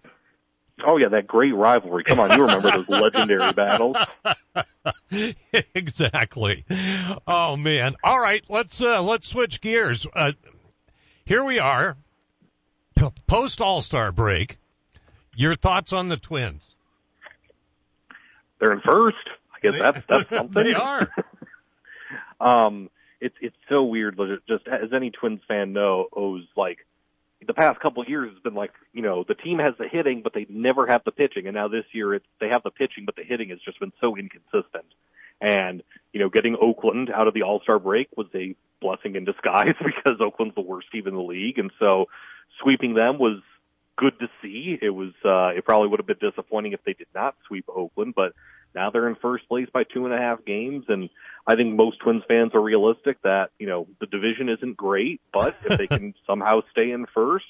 Oh 0.84 0.96
yeah, 0.96 1.08
that 1.10 1.28
great 1.28 1.54
rivalry. 1.54 2.02
Come 2.02 2.18
on, 2.18 2.32
you 2.32 2.42
remember 2.42 2.70
those 2.72 2.88
legendary 2.88 3.52
battles? 3.52 3.96
exactly. 5.74 6.64
Oh 7.28 7.56
man. 7.56 7.94
All 8.02 8.18
right, 8.18 8.42
let's 8.48 8.80
uh 8.80 9.00
let's 9.00 9.28
switch 9.28 9.60
gears. 9.60 10.04
Uh 10.12 10.32
here 11.24 11.44
we 11.44 11.60
are. 11.60 11.96
Post 13.26 13.60
All-Star 13.60 14.10
break. 14.12 14.58
Your 15.36 15.54
thoughts 15.54 15.92
on 15.92 16.08
the 16.08 16.16
Twins? 16.16 16.74
They're 18.58 18.72
in 18.72 18.80
first. 18.80 19.16
I 19.54 19.60
guess 19.60 19.80
that's 19.80 20.02
that's 20.08 20.28
something. 20.36 20.64
they 20.64 20.74
are. 20.74 21.08
Um 22.44 22.90
it's 23.20 23.34
it's 23.40 23.56
so 23.68 23.82
weird 23.84 24.18
just 24.48 24.68
as 24.68 24.92
any 24.92 25.10
Twins 25.10 25.40
fan 25.48 25.72
knows 25.72 26.44
like 26.56 26.86
the 27.46 27.54
past 27.54 27.80
couple 27.80 28.02
of 28.02 28.08
years 28.08 28.32
has 28.32 28.42
been 28.42 28.54
like, 28.54 28.72
you 28.92 29.02
know, 29.02 29.24
the 29.26 29.34
team 29.34 29.58
has 29.58 29.74
the 29.78 29.88
hitting, 29.88 30.22
but 30.22 30.32
they 30.34 30.46
never 30.48 30.86
have 30.86 31.02
the 31.04 31.12
pitching. 31.12 31.46
And 31.46 31.54
now 31.54 31.68
this 31.68 31.84
year 31.92 32.14
it's, 32.14 32.26
they 32.40 32.48
have 32.48 32.62
the 32.62 32.70
pitching, 32.70 33.04
but 33.04 33.16
the 33.16 33.24
hitting 33.24 33.50
has 33.50 33.58
just 33.64 33.80
been 33.80 33.92
so 34.00 34.16
inconsistent. 34.16 34.86
And, 35.40 35.82
you 36.12 36.20
know, 36.20 36.28
getting 36.28 36.56
Oakland 36.60 37.10
out 37.10 37.28
of 37.28 37.34
the 37.34 37.42
All-Star 37.42 37.78
break 37.78 38.08
was 38.16 38.28
a 38.34 38.54
blessing 38.80 39.16
in 39.16 39.24
disguise 39.24 39.74
because 39.84 40.20
Oakland's 40.20 40.54
the 40.54 40.60
worst 40.60 40.90
team 40.92 41.06
in 41.06 41.14
the 41.14 41.22
league. 41.22 41.58
And 41.58 41.70
so 41.78 42.06
sweeping 42.62 42.94
them 42.94 43.18
was 43.18 43.40
good 43.96 44.18
to 44.20 44.28
see. 44.42 44.78
It 44.80 44.90
was, 44.90 45.12
uh, 45.24 45.48
it 45.56 45.64
probably 45.64 45.88
would 45.88 46.00
have 46.00 46.06
been 46.06 46.30
disappointing 46.30 46.72
if 46.72 46.82
they 46.84 46.94
did 46.94 47.08
not 47.14 47.36
sweep 47.46 47.66
Oakland, 47.68 48.14
but 48.14 48.32
now 48.74 48.90
they're 48.90 49.08
in 49.08 49.16
first 49.16 49.48
place 49.48 49.68
by 49.72 49.84
two 49.84 50.04
and 50.04 50.14
a 50.14 50.18
half 50.18 50.44
games, 50.44 50.86
and 50.88 51.10
I 51.46 51.56
think 51.56 51.76
most 51.76 52.00
Twins 52.00 52.22
fans 52.26 52.54
are 52.54 52.60
realistic 52.60 53.22
that 53.22 53.50
you 53.58 53.66
know 53.66 53.86
the 54.00 54.06
division 54.06 54.48
isn't 54.48 54.76
great, 54.76 55.20
but 55.32 55.56
if 55.64 55.78
they 55.78 55.86
can 55.86 56.14
somehow 56.26 56.62
stay 56.72 56.90
in 56.90 57.06
first, 57.14 57.46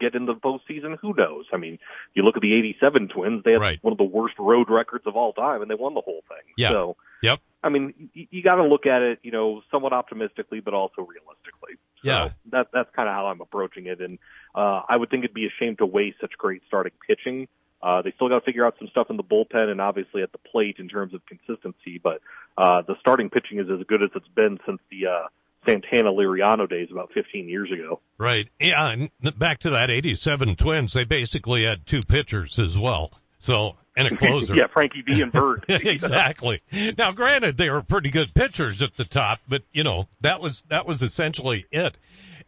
get 0.00 0.14
into 0.14 0.32
the 0.32 0.40
postseason, 0.40 0.96
who 1.00 1.14
knows? 1.14 1.46
I 1.52 1.56
mean, 1.56 1.78
you 2.14 2.22
look 2.22 2.36
at 2.36 2.42
the 2.42 2.54
'87 2.54 3.08
Twins; 3.08 3.42
they 3.44 3.52
had 3.52 3.60
right. 3.60 3.78
one 3.82 3.92
of 3.92 3.98
the 3.98 4.04
worst 4.04 4.38
road 4.38 4.70
records 4.70 5.06
of 5.06 5.16
all 5.16 5.32
time, 5.32 5.62
and 5.62 5.70
they 5.70 5.74
won 5.74 5.94
the 5.94 6.00
whole 6.00 6.22
thing. 6.28 6.54
Yeah. 6.56 6.70
So, 6.70 6.96
yep. 7.22 7.40
I 7.62 7.70
mean, 7.70 8.10
you, 8.14 8.26
you 8.30 8.42
got 8.42 8.56
to 8.56 8.64
look 8.64 8.86
at 8.86 9.02
it, 9.02 9.18
you 9.22 9.32
know, 9.32 9.62
somewhat 9.70 9.92
optimistically, 9.92 10.60
but 10.60 10.74
also 10.74 11.02
realistically. 11.02 11.74
So 12.02 12.08
yeah. 12.10 12.30
That 12.50 12.68
that's 12.72 12.90
kind 12.94 13.08
of 13.08 13.14
how 13.14 13.26
I'm 13.26 13.40
approaching 13.40 13.86
it, 13.86 14.00
and 14.00 14.18
uh, 14.54 14.82
I 14.88 14.96
would 14.96 15.10
think 15.10 15.24
it'd 15.24 15.34
be 15.34 15.46
a 15.46 15.52
shame 15.58 15.76
to 15.76 15.86
waste 15.86 16.18
such 16.20 16.32
great 16.38 16.62
starting 16.66 16.92
pitching. 17.06 17.48
Uh, 17.82 18.02
they 18.02 18.12
still 18.16 18.28
got 18.28 18.40
to 18.40 18.44
figure 18.44 18.66
out 18.66 18.74
some 18.78 18.88
stuff 18.88 19.08
in 19.10 19.16
the 19.16 19.22
bullpen 19.22 19.70
and 19.70 19.80
obviously 19.80 20.22
at 20.22 20.32
the 20.32 20.38
plate 20.38 20.76
in 20.78 20.88
terms 20.88 21.14
of 21.14 21.20
consistency, 21.26 22.00
but, 22.02 22.20
uh, 22.56 22.82
the 22.82 22.94
starting 23.00 23.30
pitching 23.30 23.60
is 23.60 23.66
as 23.70 23.86
good 23.86 24.02
as 24.02 24.10
it's 24.14 24.28
been 24.28 24.58
since 24.66 24.80
the, 24.90 25.06
uh, 25.06 25.28
Santana 25.66 26.10
Liriano 26.10 26.68
days 26.68 26.88
about 26.90 27.12
15 27.12 27.48
years 27.48 27.70
ago. 27.70 28.00
Right. 28.16 28.48
Yeah. 28.60 28.88
And 28.88 29.10
back 29.38 29.60
to 29.60 29.70
that 29.70 29.90
87 29.90 30.56
Twins, 30.56 30.92
they 30.92 31.04
basically 31.04 31.64
had 31.64 31.84
two 31.86 32.02
pitchers 32.02 32.58
as 32.58 32.76
well. 32.78 33.12
So, 33.38 33.76
and 33.96 34.08
a 34.08 34.16
closer. 34.16 34.54
yeah, 34.54 34.66
Frankie 34.72 35.02
D 35.06 35.20
and 35.20 35.32
Bert. 35.32 35.64
exactly. 35.68 36.62
Now, 36.96 37.12
granted, 37.12 37.56
they 37.56 37.70
were 37.70 37.82
pretty 37.82 38.10
good 38.10 38.32
pitchers 38.34 38.82
at 38.82 38.96
the 38.96 39.04
top, 39.04 39.40
but 39.48 39.62
you 39.72 39.84
know, 39.84 40.08
that 40.20 40.40
was, 40.40 40.62
that 40.68 40.86
was 40.86 41.02
essentially 41.02 41.66
it. 41.70 41.96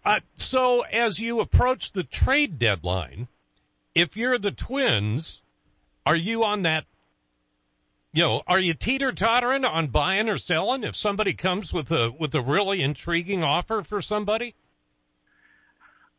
Uh, 0.05 0.21
so 0.37 0.83
as 0.83 1.21
you 1.21 1.41
approach 1.41 1.93
the 1.93 2.03
trade 2.03 2.59
deadline, 2.59 3.29
if 3.95 4.17
you're 4.17 4.39
the 4.39 4.51
twins, 4.51 5.43
are 6.07 6.17
you 6.17 6.45
on 6.45 6.63
that? 6.63 6.85
You 8.13 8.25
know, 8.25 8.43
are 8.47 8.59
you 8.59 8.75
teeter 8.75 9.13
tottering 9.13 9.65
on 9.65 9.89
buying 9.89 10.29
or 10.29 10.39
selling 10.39 10.83
if 10.83 10.97
somebody 10.97 11.35
comes 11.35 11.73
with 11.73 11.93
a 11.93 12.11
with 12.11 12.35
a 12.35 12.43
really 12.43 12.83
intriguing 12.83 13.45
offer 13.45 13.83
for 13.83 14.03
somebody? 14.03 14.55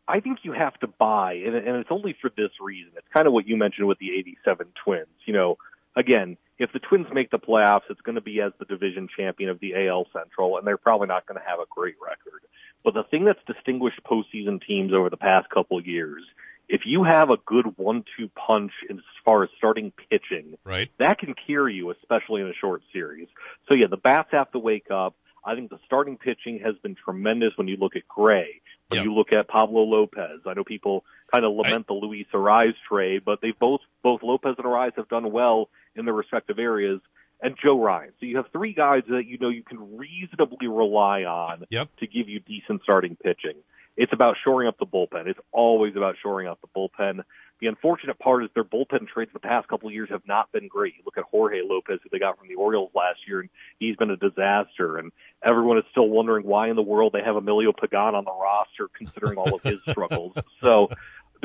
I 0.07 0.19
think 0.19 0.39
you 0.43 0.53
have 0.53 0.77
to 0.79 0.87
buy, 0.87 1.33
and, 1.33 1.55
and 1.55 1.77
it's 1.77 1.91
only 1.91 2.15
for 2.21 2.29
this 2.35 2.51
reason. 2.61 2.91
It's 2.97 3.07
kind 3.13 3.27
of 3.27 3.33
what 3.33 3.47
you 3.47 3.57
mentioned 3.57 3.87
with 3.87 3.99
the 3.99 4.11
'87 4.17 4.67
Twins. 4.83 5.07
You 5.25 5.33
know, 5.33 5.57
again, 5.95 6.37
if 6.59 6.71
the 6.71 6.79
Twins 6.79 7.07
make 7.13 7.29
the 7.29 7.39
playoffs, 7.39 7.89
it's 7.89 8.01
going 8.01 8.15
to 8.15 8.21
be 8.21 8.39
as 8.41 8.53
the 8.57 8.65
division 8.65 9.09
champion 9.17 9.49
of 9.49 9.59
the 9.59 9.73
AL 9.87 10.07
Central, 10.13 10.57
and 10.57 10.65
they're 10.65 10.77
probably 10.77 11.07
not 11.07 11.25
going 11.25 11.39
to 11.39 11.45
have 11.45 11.59
a 11.59 11.65
great 11.69 11.95
record. 12.01 12.41
But 12.83 12.93
the 12.93 13.03
thing 13.03 13.25
that's 13.25 13.39
distinguished 13.45 13.99
postseason 14.03 14.61
teams 14.65 14.93
over 14.93 15.09
the 15.09 15.17
past 15.17 15.49
couple 15.49 15.77
of 15.77 15.85
years 15.85 16.23
if 16.71 16.85
you 16.85 17.03
have 17.03 17.29
a 17.29 17.37
good 17.45 17.77
one-two 17.77 18.29
punch 18.29 18.71
as 18.89 18.95
far 19.25 19.43
as 19.43 19.49
starting 19.57 19.91
pitching, 20.09 20.57
right, 20.63 20.89
that 20.99 21.19
can 21.19 21.35
carry 21.45 21.75
you, 21.75 21.91
especially 21.91 22.41
in 22.41 22.47
a 22.47 22.53
short 22.53 22.81
series. 22.93 23.27
So 23.69 23.77
yeah, 23.77 23.87
the 23.87 23.97
bats 23.97 24.29
have 24.31 24.49
to 24.53 24.59
wake 24.59 24.89
up. 24.89 25.15
I 25.45 25.55
think 25.55 25.69
the 25.69 25.79
starting 25.85 26.17
pitching 26.17 26.61
has 26.63 26.75
been 26.81 26.95
tremendous 26.95 27.51
when 27.57 27.67
you 27.67 27.75
look 27.75 27.97
at 27.97 28.07
Gray, 28.07 28.61
when 28.87 28.99
yep. 28.99 29.05
you 29.05 29.13
look 29.13 29.33
at 29.33 29.49
Pablo 29.49 29.83
Lopez. 29.83 30.39
I 30.45 30.53
know 30.53 30.63
people 30.63 31.03
kind 31.33 31.43
of 31.43 31.51
lament 31.53 31.87
I, 31.89 31.93
the 31.93 31.99
Luis 31.99 32.27
Arraez 32.33 32.73
trade, 32.87 33.23
but 33.25 33.41
they 33.41 33.51
both 33.51 33.81
both 34.01 34.23
Lopez 34.23 34.55
and 34.57 34.65
Arraez 34.65 34.95
have 34.95 35.09
done 35.09 35.29
well 35.31 35.69
in 35.95 36.05
their 36.05 36.13
respective 36.13 36.57
areas. 36.57 37.01
And 37.43 37.55
Joe 37.61 37.81
Ryan. 37.81 38.11
So 38.19 38.27
you 38.27 38.37
have 38.37 38.45
three 38.53 38.73
guys 38.73 39.01
that 39.09 39.25
you 39.25 39.39
know 39.39 39.49
you 39.49 39.63
can 39.63 39.97
reasonably 39.97 40.67
rely 40.67 41.23
on 41.23 41.65
yep. 41.71 41.89
to 41.97 42.05
give 42.05 42.29
you 42.29 42.39
decent 42.39 42.83
starting 42.83 43.15
pitching. 43.15 43.55
It's 43.97 44.13
about 44.13 44.37
shoring 44.43 44.67
up 44.67 44.77
the 44.79 44.85
bullpen. 44.85 45.27
It's 45.27 45.39
always 45.51 45.95
about 45.95 46.15
shoring 46.21 46.47
up 46.47 46.59
the 46.61 46.67
bullpen. 46.67 47.23
The 47.59 47.67
unfortunate 47.67 48.17
part 48.17 48.43
is 48.43 48.49
their 48.55 48.63
bullpen 48.63 49.07
trades 49.07 49.31
the 49.33 49.39
past 49.39 49.67
couple 49.67 49.87
of 49.87 49.93
years 49.93 50.09
have 50.09 50.25
not 50.25 50.51
been 50.51 50.67
great. 50.67 50.95
You 50.97 51.03
look 51.05 51.17
at 51.17 51.25
Jorge 51.25 51.61
Lopez, 51.63 51.99
who 52.01 52.09
they 52.11 52.17
got 52.17 52.39
from 52.39 52.47
the 52.47 52.55
Orioles 52.55 52.89
last 52.95 53.19
year, 53.27 53.41
and 53.41 53.49
he's 53.79 53.95
been 53.95 54.09
a 54.09 54.17
disaster. 54.17 54.97
And 54.97 55.11
everyone 55.43 55.77
is 55.77 55.83
still 55.91 56.09
wondering 56.09 56.47
why 56.47 56.69
in 56.69 56.75
the 56.75 56.81
world 56.81 57.13
they 57.13 57.21
have 57.21 57.35
Emilio 57.35 57.71
Pagan 57.71 58.15
on 58.15 58.25
the 58.25 58.31
roster, 58.31 58.89
considering 58.97 59.37
all 59.37 59.53
of 59.53 59.61
his 59.61 59.79
struggles. 59.87 60.33
So, 60.61 60.89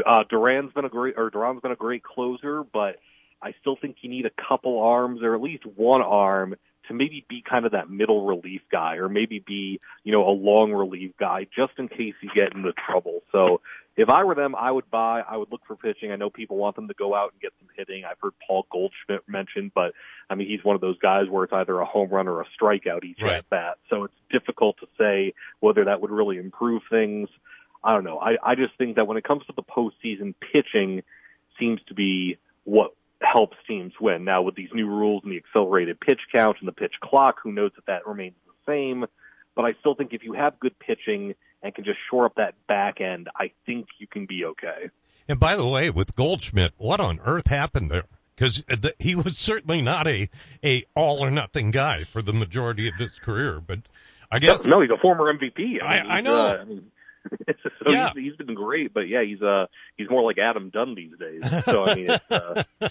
uh, 0.06 0.24
Duran's 0.28 0.72
been 0.72 0.86
a 0.86 0.90
great, 0.90 1.14
or 1.18 1.28
Duran's 1.28 1.60
been 1.60 1.72
a 1.72 1.76
great 1.76 2.02
closer, 2.02 2.62
but 2.62 2.96
I 3.42 3.54
still 3.60 3.76
think 3.76 3.96
you 4.00 4.08
need 4.08 4.24
a 4.24 4.30
couple 4.48 4.80
arms, 4.80 5.22
or 5.22 5.34
at 5.34 5.42
least 5.42 5.66
one 5.66 6.00
arm, 6.00 6.56
to 6.88 6.94
maybe 6.94 7.24
be 7.28 7.42
kind 7.42 7.66
of 7.66 7.72
that 7.72 7.90
middle 7.90 8.26
relief 8.26 8.62
guy 8.70 8.96
or 8.96 9.08
maybe 9.08 9.42
be, 9.44 9.80
you 10.04 10.12
know, 10.12 10.28
a 10.28 10.30
long 10.30 10.72
relief 10.72 11.12
guy 11.18 11.46
just 11.56 11.72
in 11.78 11.88
case 11.88 12.14
you 12.22 12.30
get 12.34 12.54
into 12.54 12.72
trouble. 12.72 13.22
So 13.32 13.60
if 13.96 14.08
I 14.08 14.24
were 14.24 14.34
them, 14.34 14.54
I 14.54 14.70
would 14.70 14.90
buy, 14.90 15.20
I 15.20 15.36
would 15.36 15.50
look 15.50 15.62
for 15.66 15.76
pitching. 15.76 16.12
I 16.12 16.16
know 16.16 16.30
people 16.30 16.56
want 16.56 16.76
them 16.76 16.88
to 16.88 16.94
go 16.94 17.14
out 17.14 17.32
and 17.32 17.40
get 17.40 17.52
some 17.58 17.68
hitting. 17.76 18.04
I've 18.04 18.18
heard 18.22 18.34
Paul 18.46 18.66
Goldschmidt 18.70 19.22
mentioned, 19.26 19.72
but 19.74 19.92
I 20.28 20.34
mean, 20.34 20.48
he's 20.48 20.62
one 20.64 20.74
of 20.74 20.82
those 20.82 20.98
guys 20.98 21.28
where 21.30 21.44
it's 21.44 21.52
either 21.52 21.78
a 21.80 21.86
home 21.86 22.10
run 22.10 22.28
or 22.28 22.42
a 22.42 22.46
strikeout 22.60 23.04
each 23.04 23.20
right. 23.22 23.38
at 23.38 23.50
bat. 23.50 23.78
So 23.88 24.04
it's 24.04 24.14
difficult 24.30 24.76
to 24.80 24.86
say 24.98 25.32
whether 25.60 25.84
that 25.86 26.00
would 26.00 26.10
really 26.10 26.36
improve 26.36 26.82
things. 26.90 27.28
I 27.82 27.92
don't 27.92 28.04
know. 28.04 28.18
I, 28.18 28.36
I 28.42 28.54
just 28.54 28.76
think 28.76 28.96
that 28.96 29.06
when 29.06 29.16
it 29.16 29.24
comes 29.24 29.46
to 29.46 29.54
the 29.54 29.62
postseason, 29.62 30.34
pitching 30.52 31.02
seems 31.58 31.80
to 31.88 31.94
be 31.94 32.36
what 32.64 32.92
helps 33.20 33.56
teams 33.66 33.92
win. 34.00 34.24
Now 34.24 34.42
with 34.42 34.54
these 34.54 34.70
new 34.72 34.86
rules 34.86 35.22
and 35.24 35.32
the 35.32 35.38
accelerated 35.38 36.00
pitch 36.00 36.20
count 36.34 36.58
and 36.60 36.68
the 36.68 36.72
pitch 36.72 36.94
clock, 37.02 37.36
who 37.42 37.52
knows 37.52 37.72
if 37.78 37.84
that 37.86 38.06
remains 38.06 38.34
the 38.46 38.70
same. 38.70 39.06
But 39.54 39.64
I 39.64 39.74
still 39.80 39.94
think 39.94 40.12
if 40.12 40.22
you 40.22 40.34
have 40.34 40.60
good 40.60 40.78
pitching 40.78 41.34
and 41.62 41.74
can 41.74 41.84
just 41.84 41.98
shore 42.10 42.26
up 42.26 42.34
that 42.36 42.54
back 42.66 43.00
end, 43.00 43.28
I 43.34 43.52
think 43.64 43.86
you 43.98 44.06
can 44.06 44.26
be 44.26 44.44
okay. 44.44 44.90
And 45.28 45.40
by 45.40 45.56
the 45.56 45.66
way, 45.66 45.90
with 45.90 46.14
Goldschmidt, 46.14 46.72
what 46.76 47.00
on 47.00 47.18
earth 47.24 47.46
happened 47.48 47.90
there? 47.90 48.04
Because 48.36 48.62
he 48.98 49.14
was 49.14 49.38
certainly 49.38 49.80
not 49.80 50.06
a 50.06 50.28
a 50.62 50.84
all 50.94 51.24
or 51.24 51.30
nothing 51.30 51.70
guy 51.70 52.04
for 52.04 52.20
the 52.20 52.34
majority 52.34 52.88
of 52.88 52.94
his 52.96 53.18
career. 53.18 53.60
But 53.60 53.80
I 54.30 54.38
guess 54.38 54.64
no, 54.64 54.82
he's 54.82 54.90
a 54.90 54.98
former 55.00 55.32
MVP. 55.32 55.82
I, 55.82 56.02
mean, 56.02 56.10
I 56.10 56.20
know. 56.20 56.34
Uh, 56.34 56.58
I 56.60 56.64
mean, 56.64 56.92
so 57.62 57.90
yeah. 57.90 58.10
he's, 58.14 58.24
he's 58.36 58.36
been 58.36 58.54
great, 58.54 58.92
but 58.92 59.08
yeah, 59.08 59.22
he's 59.22 59.42
uh 59.42 59.66
he's 59.96 60.08
more 60.10 60.22
like 60.22 60.38
Adam 60.38 60.70
Dunn 60.70 60.94
these 60.94 61.12
days. 61.18 61.64
So 61.64 61.86
I 61.86 61.94
mean, 61.94 62.10
it's 62.10 62.30
uh, 62.30 62.62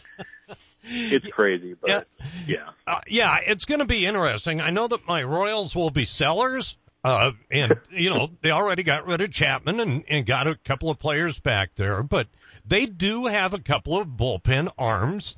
it's 0.83 1.27
crazy, 1.29 1.75
but 1.79 1.89
yeah, 1.89 2.01
yeah, 2.47 2.69
uh, 2.87 3.01
yeah 3.07 3.37
it's 3.45 3.65
going 3.65 3.79
to 3.79 3.85
be 3.85 4.05
interesting. 4.05 4.61
I 4.61 4.69
know 4.69 4.87
that 4.87 5.07
my 5.07 5.23
Royals 5.23 5.75
will 5.75 5.91
be 5.91 6.05
sellers. 6.05 6.77
Uh, 7.03 7.33
and 7.51 7.79
you 7.91 8.09
know, 8.09 8.29
they 8.41 8.51
already 8.51 8.83
got 8.83 9.05
rid 9.05 9.21
of 9.21 9.31
Chapman 9.31 9.79
and, 9.79 10.03
and 10.09 10.25
got 10.25 10.47
a 10.47 10.55
couple 10.55 10.89
of 10.89 10.97
players 10.97 11.37
back 11.37 11.75
there, 11.75 12.01
but 12.01 12.27
they 12.65 12.87
do 12.87 13.27
have 13.27 13.53
a 13.53 13.59
couple 13.59 13.99
of 13.99 14.07
bullpen 14.07 14.71
arms. 14.77 15.35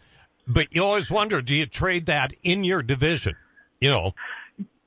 But 0.48 0.68
you 0.72 0.86
always 0.86 1.12
wonder, 1.12 1.42
do 1.42 1.54
you 1.54 1.66
trade 1.66 2.06
that 2.06 2.34
in 2.42 2.64
your 2.64 2.82
division? 2.82 3.36
You 3.82 3.90
know? 3.90 4.14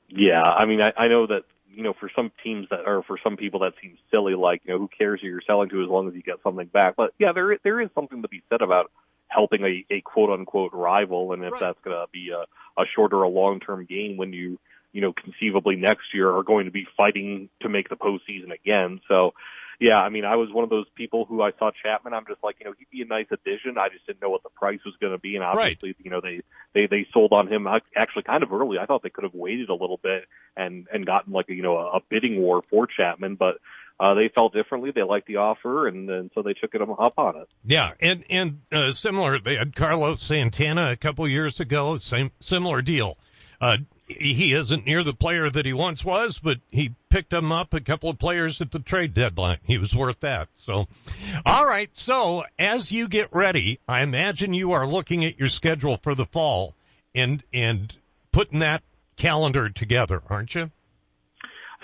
Yeah, 0.09 0.41
I 0.41 0.65
mean, 0.65 0.81
I, 0.81 0.91
I 0.97 1.07
know 1.07 1.27
that 1.27 1.43
you 1.73 1.83
know, 1.83 1.93
for 1.99 2.09
some 2.15 2.31
teams 2.43 2.67
that, 2.69 2.81
or 2.85 3.03
for 3.03 3.17
some 3.23 3.37
people 3.37 3.61
that 3.61 3.73
seems 3.81 3.97
silly, 4.11 4.35
like, 4.35 4.61
you 4.65 4.73
know, 4.73 4.79
who 4.79 4.87
cares 4.87 5.21
who 5.21 5.27
you're 5.27 5.41
selling 5.45 5.69
to 5.69 5.83
as 5.83 5.89
long 5.89 6.07
as 6.07 6.13
you 6.13 6.21
get 6.21 6.41
something 6.43 6.67
back. 6.67 6.95
But 6.95 7.13
yeah, 7.19 7.31
there, 7.33 7.57
there 7.63 7.81
is 7.81 7.89
something 7.95 8.21
to 8.21 8.27
be 8.27 8.41
said 8.49 8.61
about 8.61 8.91
helping 9.27 9.63
a, 9.63 9.85
a 9.89 10.01
quote 10.01 10.29
unquote 10.29 10.73
rival. 10.73 11.33
And 11.33 11.43
if 11.43 11.53
right. 11.53 11.59
that's 11.59 11.79
going 11.83 11.95
to 11.95 12.05
be 12.11 12.31
a, 12.31 12.45
a 12.81 12.85
short 12.95 13.13
or 13.13 13.23
a 13.23 13.29
long 13.29 13.59
term 13.59 13.85
game 13.85 14.17
when 14.17 14.33
you, 14.33 14.59
you 14.91 15.01
know, 15.01 15.13
conceivably 15.13 15.75
next 15.75 16.13
year 16.13 16.29
are 16.35 16.43
going 16.43 16.65
to 16.65 16.71
be 16.71 16.85
fighting 16.97 17.49
to 17.61 17.69
make 17.69 17.89
the 17.89 17.95
postseason 17.95 18.51
again. 18.53 18.99
So, 19.07 19.33
yeah, 19.79 19.99
I 19.99 20.09
mean, 20.09 20.25
I 20.25 20.35
was 20.35 20.49
one 20.51 20.63
of 20.63 20.69
those 20.69 20.85
people 20.95 21.25
who 21.25 21.41
I 21.41 21.51
saw 21.57 21.71
Chapman. 21.83 22.13
I'm 22.13 22.25
just 22.27 22.43
like, 22.43 22.57
you 22.59 22.65
know, 22.65 22.73
he'd 22.77 22.89
be 22.91 23.01
a 23.01 23.05
nice 23.05 23.27
addition. 23.31 23.77
I 23.77 23.89
just 23.89 24.05
didn't 24.05 24.21
know 24.21 24.29
what 24.29 24.43
the 24.43 24.49
price 24.49 24.79
was 24.85 24.95
going 24.99 25.13
to 25.13 25.19
be, 25.19 25.35
and 25.35 25.43
obviously, 25.43 25.89
right. 25.89 25.95
you 26.03 26.11
know, 26.11 26.21
they 26.21 26.41
they 26.73 26.87
they 26.87 27.07
sold 27.13 27.33
on 27.33 27.47
him 27.47 27.67
actually 27.95 28.23
kind 28.23 28.43
of 28.43 28.51
early. 28.51 28.77
I 28.77 28.85
thought 28.85 29.03
they 29.03 29.09
could 29.09 29.23
have 29.23 29.33
waited 29.33 29.69
a 29.69 29.73
little 29.73 29.99
bit 30.01 30.25
and 30.55 30.87
and 30.93 31.05
gotten 31.05 31.33
like 31.33 31.49
a, 31.49 31.53
you 31.53 31.63
know 31.63 31.77
a, 31.77 31.99
bidding 32.09 32.41
war 32.41 32.61
for 32.69 32.87
Chapman, 32.87 33.35
but 33.35 33.57
uh, 33.99 34.15
they 34.15 34.29
felt 34.33 34.53
differently. 34.53 34.91
They 34.91 35.03
liked 35.03 35.27
the 35.27 35.37
offer, 35.37 35.87
and, 35.87 36.09
and 36.09 36.31
so 36.33 36.41
they 36.41 36.53
took 36.53 36.73
it 36.73 36.81
up 36.81 37.13
on 37.17 37.37
it. 37.37 37.47
Yeah, 37.63 37.91
and 37.99 38.23
and 38.29 38.59
uh, 38.71 38.91
similar, 38.91 39.39
they 39.39 39.55
had 39.55 39.75
Carlos 39.75 40.21
Santana 40.21 40.91
a 40.91 40.95
couple 40.95 41.27
years 41.27 41.59
ago. 41.59 41.97
Same 41.97 42.31
similar 42.39 42.81
deal. 42.81 43.17
Uh, 43.59 43.77
he 44.19 44.53
isn't 44.53 44.85
near 44.85 45.03
the 45.03 45.13
player 45.13 45.49
that 45.49 45.65
he 45.65 45.73
once 45.73 46.03
was, 46.03 46.39
but 46.39 46.57
he 46.69 46.93
picked 47.09 47.33
him 47.33 47.51
up 47.51 47.73
a 47.73 47.81
couple 47.81 48.09
of 48.09 48.19
players 48.19 48.61
at 48.61 48.71
the 48.71 48.79
trade 48.79 49.13
deadline. 49.13 49.57
He 49.63 49.77
was 49.77 49.95
worth 49.95 50.19
that. 50.21 50.49
So, 50.53 50.87
all 51.45 51.65
right. 51.65 51.89
So 51.93 52.43
as 52.57 52.91
you 52.91 53.07
get 53.07 53.29
ready, 53.31 53.79
I 53.87 54.01
imagine 54.01 54.53
you 54.53 54.73
are 54.73 54.87
looking 54.87 55.25
at 55.25 55.39
your 55.39 55.49
schedule 55.49 55.97
for 55.97 56.15
the 56.15 56.25
fall 56.25 56.75
and 57.13 57.43
and 57.53 57.95
putting 58.31 58.59
that 58.59 58.83
calendar 59.17 59.69
together, 59.69 60.21
aren't 60.29 60.55
you? 60.55 60.71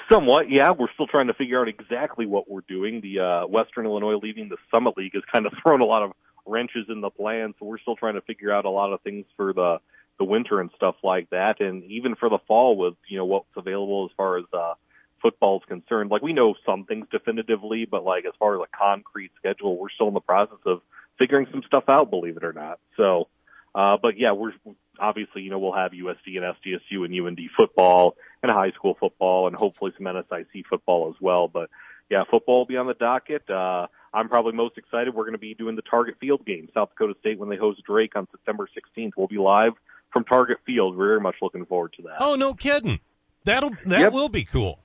Somewhat, 0.09 0.49
yeah. 0.49 0.71
We're 0.71 0.91
still 0.93 1.07
trying 1.07 1.27
to 1.27 1.33
figure 1.33 1.59
out 1.59 1.67
exactly 1.67 2.25
what 2.25 2.49
we're 2.49 2.61
doing. 2.67 3.01
The 3.01 3.19
uh, 3.19 3.47
Western 3.47 3.85
Illinois 3.85 4.17
leaving 4.21 4.47
the 4.47 4.57
Summit 4.73 4.95
League 4.97 5.13
has 5.13 5.23
kind 5.31 5.45
of 5.45 5.53
thrown 5.63 5.81
a 5.81 5.85
lot 5.85 6.03
of 6.03 6.13
wrenches 6.45 6.85
in 6.89 7.01
the 7.01 7.09
plan, 7.09 7.53
so 7.59 7.65
we're 7.65 7.79
still 7.79 7.97
trying 7.97 8.15
to 8.15 8.21
figure 8.21 8.51
out 8.51 8.63
a 8.63 8.69
lot 8.69 8.93
of 8.93 9.01
things 9.01 9.25
for 9.35 9.51
the 9.51 9.79
the 10.17 10.25
winter 10.25 10.59
and 10.59 10.69
stuff 10.75 10.95
like 11.03 11.29
that, 11.29 11.59
and 11.61 11.83
even 11.85 12.15
for 12.15 12.29
the 12.29 12.39
fall 12.47 12.75
with 12.77 12.95
you 13.07 13.17
know 13.17 13.25
what's 13.25 13.45
available 13.55 14.07
as 14.09 14.15
far 14.15 14.37
as 14.37 14.45
uh, 14.53 14.73
football 15.21 15.57
is 15.57 15.65
concerned. 15.67 16.11
Like 16.11 16.21
we 16.21 16.33
know 16.33 16.55
some 16.65 16.85
things 16.85 17.07
definitively, 17.11 17.85
but 17.85 18.03
like 18.03 18.25
as 18.25 18.33
far 18.39 18.55
as 18.55 18.61
a 18.61 18.77
concrete 18.77 19.31
schedule, 19.37 19.77
we're 19.77 19.89
still 19.89 20.07
in 20.07 20.13
the 20.13 20.19
process 20.19 20.59
of 20.65 20.81
figuring 21.17 21.47
some 21.51 21.63
stuff 21.67 21.85
out. 21.87 22.09
Believe 22.09 22.37
it 22.37 22.43
or 22.43 22.53
not. 22.53 22.79
So, 22.95 23.27
uh, 23.75 23.97
but 24.01 24.17
yeah, 24.17 24.31
we're 24.31 24.53
obviously 24.99 25.43
you 25.43 25.49
know 25.49 25.59
we'll 25.59 25.73
have 25.73 25.91
USD 25.91 26.37
and 26.37 26.55
SDSU 26.55 27.05
and 27.05 27.13
UND 27.13 27.49
football 27.55 28.15
and 28.41 28.51
high 28.51 28.71
school 28.71 28.97
football 28.99 29.47
and 29.47 29.55
hopefully 29.55 29.91
some 29.97 30.05
NSIC 30.05 30.65
football 30.69 31.13
as 31.15 31.21
well. 31.21 31.47
But 31.47 31.69
yeah, 32.09 32.23
football 32.29 32.59
will 32.59 32.65
be 32.65 32.77
on 32.77 32.87
the 32.87 32.93
docket. 32.93 33.49
Uh, 33.49 33.87
I'm 34.13 34.29
probably 34.29 34.53
most 34.53 34.77
excited. 34.77 35.13
We're 35.13 35.25
going 35.25 35.33
to 35.33 35.39
be 35.39 35.53
doing 35.53 35.75
the 35.75 35.81
Target 35.81 36.15
Field 36.19 36.45
game, 36.45 36.69
South 36.73 36.89
Dakota 36.89 37.15
State, 37.19 37.37
when 37.37 37.49
they 37.49 37.57
host 37.57 37.83
Drake 37.85 38.15
on 38.15 38.27
September 38.31 38.67
16th. 38.67 39.11
We'll 39.17 39.27
be 39.27 39.37
live 39.37 39.73
from 40.11 40.23
Target 40.23 40.57
Field. 40.65 40.97
We're 40.97 41.07
very 41.07 41.21
much 41.21 41.35
looking 41.41 41.65
forward 41.65 41.93
to 41.97 42.03
that. 42.03 42.17
Oh, 42.19 42.35
no 42.35 42.53
kidding. 42.53 42.99
That'll 43.43 43.71
that 43.85 43.99
Yep. 43.99 44.13
will 44.13 44.29
be 44.29 44.43
cool. 44.45 44.79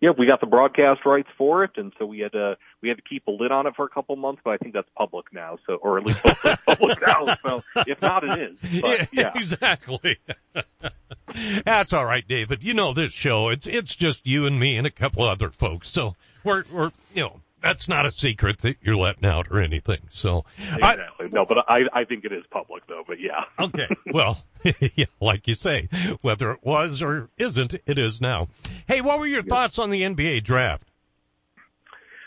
Yeah, 0.00 0.10
we 0.18 0.26
got 0.26 0.40
the 0.40 0.46
broadcast 0.46 1.00
rights 1.06 1.28
for 1.38 1.64
it, 1.64 1.70
and 1.76 1.92
so 1.98 2.04
we 2.04 2.18
had 2.18 2.32
to 2.32 2.56
we 2.82 2.88
had 2.90 2.98
to 2.98 3.02
keep 3.08 3.26
a 3.26 3.30
lid 3.30 3.50
on 3.50 3.66
it 3.66 3.74
for 3.74 3.86
a 3.86 3.88
couple 3.88 4.14
months. 4.16 4.42
But 4.44 4.50
I 4.50 4.56
think 4.58 4.74
that's 4.74 4.88
public 4.96 5.32
now, 5.32 5.56
so 5.66 5.74
or 5.76 5.96
at 5.98 6.04
least 6.04 6.18
public 6.66 6.98
now. 7.00 7.34
So 7.42 7.62
if 7.86 8.02
not, 8.02 8.22
it 8.22 8.38
is. 8.62 8.80
But 8.82 9.08
yeah, 9.12 9.32
exactly. 9.34 10.18
That's 11.64 11.92
all 11.92 12.04
right, 12.04 12.26
David. 12.26 12.62
You 12.62 12.74
know 12.74 12.92
this 12.92 13.12
show. 13.12 13.48
It's 13.48 13.66
it's 13.66 13.96
just 13.96 14.26
you 14.26 14.46
and 14.46 14.58
me 14.60 14.76
and 14.76 14.86
a 14.86 14.90
couple 14.90 15.24
other 15.24 15.48
folks. 15.50 15.90
So 15.90 16.16
we're 16.44 16.64
we're 16.70 16.92
you 17.14 17.22
know 17.22 17.40
that's 17.64 17.88
not 17.88 18.04
a 18.04 18.10
secret 18.10 18.58
that 18.58 18.76
you're 18.82 18.96
letting 18.96 19.24
out 19.24 19.46
or 19.50 19.60
anything. 19.60 20.00
So 20.10 20.44
I, 20.82 20.92
exactly. 20.92 21.28
No, 21.32 21.46
but 21.46 21.58
I 21.68 21.84
I 21.92 22.04
think 22.04 22.24
it 22.24 22.32
is 22.32 22.44
public 22.50 22.86
though. 22.86 23.02
But 23.06 23.18
yeah. 23.20 23.44
okay. 23.58 23.88
Well, 24.06 24.38
yeah, 24.94 25.06
like 25.20 25.48
you 25.48 25.54
say, 25.54 25.88
whether 26.20 26.52
it 26.52 26.60
was 26.62 27.02
or 27.02 27.30
isn't, 27.38 27.74
it 27.86 27.98
is 27.98 28.20
now. 28.20 28.48
Hey, 28.86 29.00
what 29.00 29.18
were 29.18 29.26
your 29.26 29.42
thoughts 29.42 29.78
on 29.78 29.90
the 29.90 30.02
NBA 30.02 30.44
draft? 30.44 30.86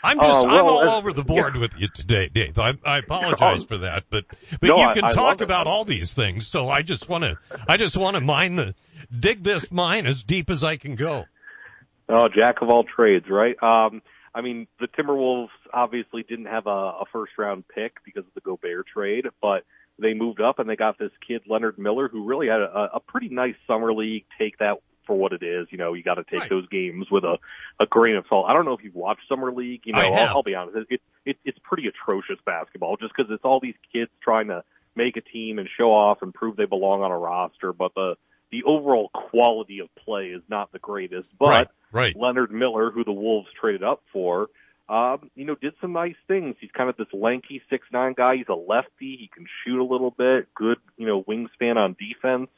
I'm 0.02 0.18
just 0.18 0.28
Uh, 0.28 0.46
I'm 0.46 0.64
all 0.64 0.88
over 0.90 1.12
the 1.12 1.24
board 1.34 1.56
with 1.56 1.78
you 1.78 1.88
today, 1.88 2.28
Dave. 2.32 2.58
I, 2.58 2.74
I 2.84 2.98
apologize 2.98 3.64
for 3.64 3.78
that, 3.78 4.04
but 4.10 4.24
but 4.60 4.68
No, 4.68 4.78
you 4.78 4.94
can 4.94 5.04
I 5.04 5.10
talk 5.12 5.40
it. 5.40 5.44
about 5.44 5.66
all 5.66 5.84
these 5.84 6.12
things. 6.12 6.46
So 6.46 6.68
I 6.68 6.82
just 6.82 7.08
want 7.08 7.24
to 7.24 7.36
I 7.68 7.76
just 7.76 7.96
want 7.96 8.14
to 8.14 8.20
mine 8.20 8.56
the 8.56 8.74
dig 9.16 9.42
this 9.42 9.70
mine 9.72 10.06
as 10.06 10.22
deep 10.22 10.50
as 10.50 10.62
I 10.62 10.76
can 10.76 10.94
go. 10.94 11.24
Oh, 12.08 12.28
jack 12.28 12.62
of 12.62 12.70
all 12.70 12.84
trades, 12.84 13.26
right? 13.28 13.60
Um, 13.62 14.00
I 14.38 14.40
mean, 14.40 14.68
the 14.78 14.86
Timberwolves 14.86 15.48
obviously 15.72 16.22
didn't 16.22 16.46
have 16.46 16.68
a, 16.68 16.70
a 16.70 17.04
first 17.12 17.32
round 17.36 17.64
pick 17.66 17.96
because 18.04 18.24
of 18.24 18.32
the 18.34 18.40
Gobert 18.40 18.86
trade, 18.86 19.26
but 19.42 19.64
they 19.98 20.14
moved 20.14 20.40
up 20.40 20.60
and 20.60 20.70
they 20.70 20.76
got 20.76 20.96
this 20.96 21.10
kid 21.26 21.42
Leonard 21.48 21.76
Miller, 21.76 22.08
who 22.08 22.24
really 22.24 22.46
had 22.46 22.60
a, 22.60 22.90
a 22.94 23.00
pretty 23.00 23.28
nice 23.30 23.56
summer 23.66 23.92
league. 23.92 24.26
Take 24.38 24.58
that 24.58 24.76
for 25.08 25.16
what 25.16 25.32
it 25.32 25.42
is. 25.42 25.66
You 25.72 25.78
know, 25.78 25.92
you 25.92 26.04
got 26.04 26.14
to 26.14 26.24
take 26.24 26.42
Right. 26.42 26.50
those 26.50 26.68
games 26.68 27.10
with 27.10 27.24
a, 27.24 27.38
a 27.80 27.86
grain 27.86 28.14
of 28.14 28.26
salt. 28.28 28.46
I 28.48 28.52
don't 28.52 28.64
know 28.64 28.74
if 28.74 28.84
you've 28.84 28.94
watched 28.94 29.22
summer 29.28 29.50
league. 29.52 29.80
You 29.86 29.94
know. 29.94 30.00
I'll, 30.00 30.36
I'll 30.36 30.42
be 30.44 30.54
honest, 30.54 30.76
it, 30.76 30.86
it, 30.88 31.00
it 31.26 31.36
it's 31.44 31.58
pretty 31.64 31.88
atrocious 31.88 32.38
basketball 32.46 32.96
just 32.96 33.12
because 33.16 33.32
it's 33.32 33.44
all 33.44 33.58
these 33.58 33.74
kids 33.92 34.10
trying 34.22 34.46
to 34.48 34.62
make 34.94 35.16
a 35.16 35.20
team 35.20 35.58
and 35.58 35.68
show 35.76 35.90
off 35.92 36.22
and 36.22 36.32
prove 36.32 36.54
they 36.56 36.64
belong 36.64 37.02
on 37.02 37.10
a 37.10 37.18
roster, 37.18 37.72
but 37.72 37.92
the 37.94 38.14
the 38.50 38.64
overall 38.64 39.08
quality 39.08 39.80
of 39.80 39.88
play 39.94 40.26
is 40.26 40.42
not 40.48 40.72
the 40.72 40.78
greatest. 40.78 41.28
But 41.38 41.48
right, 41.48 41.68
right. 41.92 42.16
Leonard 42.16 42.50
Miller, 42.50 42.90
who 42.90 43.04
the 43.04 43.12
Wolves 43.12 43.48
traded 43.60 43.82
up 43.82 44.02
for, 44.12 44.48
um, 44.88 45.30
you 45.34 45.44
know, 45.44 45.54
did 45.54 45.74
some 45.80 45.92
nice 45.92 46.16
things. 46.26 46.56
He's 46.60 46.70
kind 46.70 46.88
of 46.88 46.96
this 46.96 47.08
lanky 47.12 47.62
six 47.68 47.86
nine 47.92 48.14
guy. 48.16 48.36
He's 48.36 48.48
a 48.48 48.54
lefty. 48.54 49.16
He 49.18 49.30
can 49.32 49.46
shoot 49.64 49.80
a 49.80 49.84
little 49.84 50.10
bit. 50.10 50.52
Good, 50.54 50.78
you 50.96 51.06
know, 51.06 51.22
wingspan 51.22 51.76
on 51.76 51.96
defense. 51.98 52.48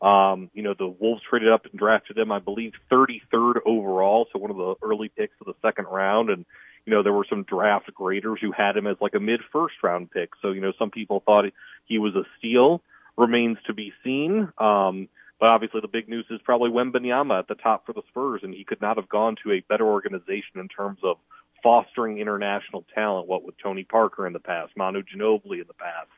Um, 0.00 0.50
you 0.54 0.62
know, 0.62 0.74
the 0.78 0.86
Wolves 0.86 1.22
traded 1.28 1.50
up 1.52 1.66
and 1.66 1.78
drafted 1.78 2.18
him, 2.18 2.30
I 2.30 2.38
believe, 2.38 2.72
33rd 2.90 3.60
overall, 3.66 4.28
so 4.32 4.38
one 4.38 4.50
of 4.50 4.56
the 4.56 4.74
early 4.82 5.08
picks 5.08 5.34
of 5.40 5.46
the 5.46 5.54
second 5.60 5.86
round. 5.86 6.30
And, 6.30 6.44
you 6.86 6.92
know, 6.92 7.02
there 7.02 7.12
were 7.12 7.26
some 7.28 7.42
draft 7.42 7.92
graders 7.94 8.38
who 8.40 8.52
had 8.52 8.76
him 8.76 8.86
as 8.86 8.96
like 9.00 9.14
a 9.14 9.20
mid 9.20 9.40
first 9.52 9.74
round 9.82 10.10
pick. 10.10 10.30
So, 10.40 10.52
you 10.52 10.60
know, 10.60 10.72
some 10.78 10.90
people 10.90 11.22
thought 11.24 11.46
he 11.86 11.98
was 11.98 12.14
a 12.14 12.24
steal. 12.38 12.80
Remains 13.16 13.58
to 13.66 13.74
be 13.74 13.92
seen. 14.04 14.52
Um, 14.58 15.08
but 15.40 15.48
obviously 15.48 15.80
the 15.80 15.88
big 15.88 16.08
news 16.08 16.26
is 16.30 16.40
probably 16.44 16.70
Wembanyama 16.70 17.38
at 17.38 17.48
the 17.48 17.54
top 17.54 17.86
for 17.86 17.92
the 17.92 18.02
Spurs, 18.08 18.40
and 18.42 18.54
he 18.54 18.64
could 18.64 18.80
not 18.80 18.96
have 18.96 19.08
gone 19.08 19.36
to 19.44 19.52
a 19.52 19.60
better 19.68 19.86
organization 19.86 20.56
in 20.56 20.68
terms 20.68 20.98
of 21.02 21.16
fostering 21.62 22.18
international 22.18 22.84
talent, 22.94 23.26
what 23.26 23.44
with 23.44 23.54
Tony 23.62 23.84
Parker 23.84 24.26
in 24.26 24.32
the 24.32 24.38
past, 24.38 24.72
Manu 24.76 25.02
Ginobili 25.02 25.60
in 25.60 25.66
the 25.66 25.74
past. 25.74 26.08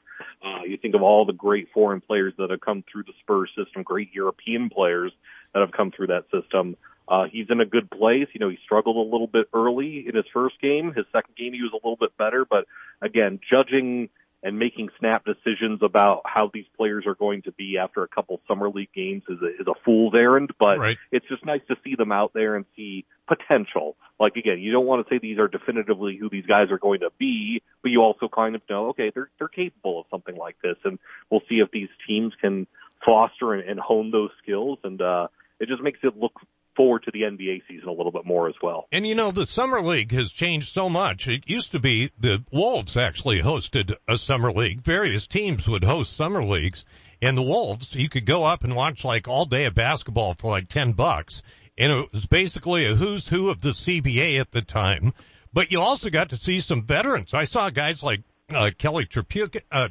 Uh, 0.44 0.64
you 0.64 0.76
think 0.76 0.94
of 0.94 1.02
all 1.02 1.24
the 1.24 1.32
great 1.32 1.68
foreign 1.72 2.00
players 2.00 2.34
that 2.38 2.50
have 2.50 2.60
come 2.60 2.84
through 2.90 3.04
the 3.04 3.12
Spurs 3.20 3.50
system, 3.56 3.82
great 3.82 4.12
European 4.12 4.68
players 4.68 5.12
that 5.54 5.60
have 5.60 5.72
come 5.72 5.90
through 5.90 6.08
that 6.08 6.24
system. 6.30 6.76
Uh, 7.08 7.24
he's 7.30 7.46
in 7.50 7.60
a 7.60 7.66
good 7.66 7.90
place. 7.90 8.28
You 8.32 8.40
know, 8.40 8.48
he 8.48 8.58
struggled 8.64 8.96
a 8.96 9.10
little 9.10 9.26
bit 9.26 9.48
early 9.52 10.06
in 10.06 10.14
his 10.14 10.26
first 10.32 10.60
game. 10.60 10.92
His 10.94 11.06
second 11.12 11.34
game, 11.36 11.52
he 11.52 11.62
was 11.62 11.72
a 11.72 11.76
little 11.76 11.96
bit 11.96 12.16
better. 12.16 12.44
But 12.44 12.66
again, 13.02 13.40
judging 13.50 14.10
and 14.42 14.58
making 14.58 14.88
snap 14.98 15.24
decisions 15.24 15.80
about 15.82 16.22
how 16.24 16.50
these 16.52 16.64
players 16.76 17.04
are 17.06 17.14
going 17.14 17.42
to 17.42 17.52
be 17.52 17.76
after 17.78 18.02
a 18.02 18.08
couple 18.08 18.40
summer 18.48 18.70
league 18.70 18.92
games 18.94 19.22
is 19.28 19.38
a, 19.42 19.60
is 19.60 19.66
a 19.66 19.74
fool's 19.84 20.14
errand. 20.16 20.50
But 20.58 20.78
Right. 20.78 20.96
it's 21.12 21.26
just 21.28 21.44
nice 21.44 21.60
to 21.68 21.76
see 21.84 21.94
them 21.94 22.10
out 22.10 22.32
there 22.32 22.56
and 22.56 22.64
see 22.74 23.04
potential. 23.26 23.96
Like 24.18 24.36
again, 24.36 24.58
you 24.58 24.72
don't 24.72 24.86
want 24.86 25.06
to 25.06 25.14
say 25.14 25.18
these 25.18 25.38
are 25.38 25.48
definitively 25.48 26.16
who 26.16 26.28
these 26.28 26.46
guys 26.46 26.70
are 26.70 26.78
going 26.78 27.00
to 27.00 27.10
be, 27.18 27.62
but 27.82 27.90
you 27.90 28.00
also 28.00 28.28
kind 28.28 28.54
of 28.54 28.62
know, 28.68 28.88
okay, 28.88 29.10
they're 29.14 29.30
they're 29.38 29.48
capable 29.48 30.00
of 30.00 30.06
something 30.10 30.36
like 30.36 30.56
this, 30.62 30.76
and 30.84 30.98
we'll 31.30 31.42
see 31.48 31.56
if 31.56 31.70
these 31.70 31.88
teams 32.06 32.32
can 32.40 32.66
foster 33.04 33.54
and, 33.54 33.68
and 33.68 33.80
hone 33.80 34.10
those 34.10 34.30
skills, 34.42 34.78
and 34.84 35.00
uh, 35.00 35.28
it 35.58 35.68
just 35.68 35.82
makes 35.82 35.98
it 36.02 36.16
look 36.16 36.32
forward 36.80 37.02
to 37.02 37.10
the 37.10 37.22
NBA 37.22 37.60
season 37.68 37.90
a 37.90 37.92
little 37.92 38.10
bit 38.10 38.24
more 38.24 38.48
as 38.48 38.54
well. 38.62 38.86
And 38.90 39.06
you 39.06 39.14
know, 39.14 39.32
the 39.32 39.44
summer 39.44 39.82
league 39.82 40.12
has 40.12 40.32
changed 40.32 40.72
so 40.72 40.88
much. 40.88 41.28
It 41.28 41.44
used 41.46 41.72
to 41.72 41.78
be 41.78 42.10
the 42.18 42.42
Wolves 42.50 42.96
actually 42.96 43.42
hosted 43.42 43.94
a 44.08 44.16
summer 44.16 44.50
league. 44.50 44.80
Various 44.80 45.26
teams 45.26 45.68
would 45.68 45.84
host 45.84 46.16
summer 46.16 46.42
leagues. 46.42 46.86
And 47.20 47.36
the 47.36 47.42
Wolves, 47.42 47.94
you 47.94 48.08
could 48.08 48.24
go 48.24 48.44
up 48.44 48.64
and 48.64 48.74
watch 48.74 49.04
like 49.04 49.28
all 49.28 49.44
day 49.44 49.66
of 49.66 49.74
basketball 49.74 50.32
for 50.32 50.50
like 50.50 50.68
10 50.68 50.92
bucks. 50.92 51.42
And 51.76 51.92
it 51.92 52.12
was 52.12 52.24
basically 52.24 52.86
a 52.86 52.94
who's 52.94 53.28
who 53.28 53.50
of 53.50 53.60
the 53.60 53.70
CBA 53.70 54.40
at 54.40 54.50
the 54.50 54.62
time. 54.62 55.12
But 55.52 55.70
you 55.72 55.82
also 55.82 56.08
got 56.08 56.30
to 56.30 56.36
see 56.36 56.60
some 56.60 56.84
veterans. 56.86 57.34
I 57.34 57.44
saw 57.44 57.68
guys 57.68 58.02
like, 58.02 58.22
uh, 58.54 58.70
Kelly 58.78 59.04
Tripucka, 59.04 59.60
uh, 59.70 59.88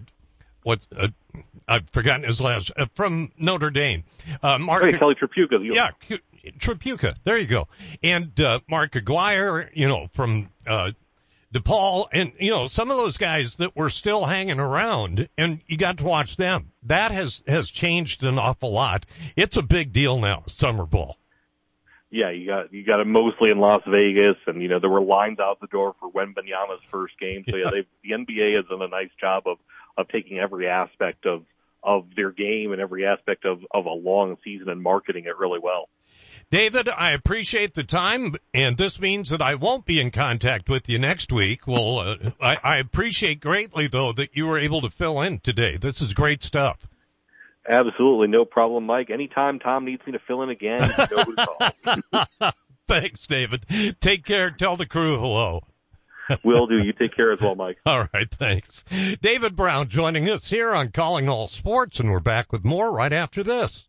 what's, 0.64 0.88
uh, 0.98 1.10
I've 1.68 1.88
forgotten 1.92 2.24
his 2.24 2.42
last, 2.42 2.72
uh, 2.76 2.88
from 2.96 3.32
Notre 3.38 3.70
Dame. 3.70 4.06
Uh, 4.42 4.58
Mark, 4.58 4.86
Okay, 4.86 4.98
Kelly 4.98 5.16
Tripucka, 5.16 5.60
yeah, 5.72 5.92
Tripucka. 6.58 7.16
There 7.24 7.38
you 7.38 7.48
go. 7.48 7.68
And 8.04 8.40
uh, 8.40 8.60
Mark 8.70 8.96
Aguirre, 8.96 9.70
you 9.74 9.88
know, 9.88 10.08
from 10.14 10.50
uh, 10.68 10.92
DePaul, 11.54 12.08
and 12.14 12.34
you 12.40 12.52
know 12.52 12.68
some 12.68 12.92
of 12.92 12.98
those 12.98 13.18
guys 13.18 13.56
that 13.58 13.76
were 13.76 13.90
still 13.90 14.24
hanging 14.26 14.60
around, 14.60 15.28
and 15.38 15.60
you 15.68 15.78
got 15.78 15.98
to 15.98 16.06
watch 16.06 16.38
them. 16.38 16.72
That 16.84 17.12
has 17.12 17.44
has 17.48 17.70
changed 17.72 18.24
an 18.24 18.38
awful 18.38 18.72
lot. 18.72 19.06
It's 19.36 19.58
a 19.58 19.62
big 19.64 19.92
deal 19.92 20.20
now, 20.20 20.44
summer 20.48 20.86
ball. 20.86 21.18
yeah, 22.12 22.30
you 22.32 22.46
got 22.48 22.72
you 22.74 22.84
got 22.86 23.00
it 23.00 23.08
mostly 23.08 23.50
in 23.50 23.58
Las 23.60 23.82
Vegas, 23.88 24.38
and 24.48 24.62
you 24.62 24.68
know 24.68 24.80
there 24.80 24.90
were 24.92 25.02
lines 25.02 25.40
out 25.40 25.60
the 25.60 25.68
door 25.68 25.96
for 26.00 26.12
Wembanyama's 26.12 26.82
first 26.92 27.20
game. 27.20 27.44
So 27.50 27.56
yeah, 27.56 27.66
Yeah. 27.66 27.72
they've, 27.72 27.88
the 28.04 28.34
NBA 28.34 28.56
has 28.58 28.66
done 28.70 28.82
a 28.82 28.88
nice 28.88 29.12
job 29.20 29.44
of 29.48 29.58
of 29.98 30.08
taking 30.10 30.38
every 30.40 30.68
aspect 30.68 31.26
of 31.26 31.46
of 31.82 32.08
their 32.16 32.30
game 32.32 32.74
and 32.74 32.82
every 32.82 33.06
aspect 33.08 33.46
of 33.46 33.62
of 33.72 33.86
a 33.86 33.92
long 33.94 34.38
season 34.44 34.70
and 34.70 34.82
marketing 34.84 35.26
it 35.26 35.38
really 35.38 35.60
well. 35.60 35.90
David, 36.52 36.90
I 36.90 37.12
appreciate 37.14 37.76
the 37.76 37.84
time, 37.84 38.34
and 38.56 38.76
this 38.76 39.00
means 39.00 39.30
that 39.30 39.42
I 39.42 39.56
won't 39.56 39.86
be 39.86 40.00
in 40.00 40.10
contact 40.10 40.68
with 40.68 40.90
you 40.90 40.98
next 40.98 41.32
week. 41.32 41.68
Well, 41.68 42.00
uh, 42.00 42.16
I, 42.42 42.58
I 42.64 42.78
appreciate 42.78 43.40
greatly 43.40 43.88
though 43.88 44.14
that 44.14 44.32
you 44.34 44.48
were 44.48 44.58
able 44.60 44.82
to 44.82 44.90
fill 44.90 45.22
in 45.22 45.40
today. 45.40 45.78
This 45.78 46.02
is 46.02 46.16
great 46.16 46.44
stuff. 46.44 46.78
Absolutely, 47.70 48.30
no 48.30 48.46
problem, 48.46 48.86
Mike. 48.86 49.12
Anytime 49.12 49.60
Tom 49.60 49.86
needs 49.86 50.02
me 50.08 50.14
to 50.14 50.20
fill 50.20 50.42
in 50.42 50.50
again, 50.50 50.90
you 50.98 51.18
know 51.18 51.24
who 51.24 51.36
to 51.36 52.26
call. 52.42 52.52
Thanks, 52.88 53.28
David. 53.28 53.66
Take 54.00 54.26
care. 54.26 54.50
Tell 54.50 54.76
the 54.76 54.88
crew 54.88 55.20
hello. 55.20 55.62
Will 56.44 56.66
do. 56.66 56.84
You 56.84 56.94
take 56.94 57.16
care 57.16 57.32
as 57.32 57.42
well, 57.42 57.56
Mike. 57.56 57.78
All 57.86 58.08
right, 58.14 58.30
thanks. 58.30 58.84
David 59.22 59.56
Brown 59.56 59.90
joining 59.90 60.30
us 60.30 60.50
here 60.50 60.72
on 60.72 60.90
Calling 60.90 61.28
All 61.28 61.48
Sports, 61.48 62.00
and 62.00 62.10
we're 62.12 62.20
back 62.20 62.52
with 62.52 62.64
more 62.64 62.92
right 62.92 63.14
after 63.14 63.44
this. 63.44 63.89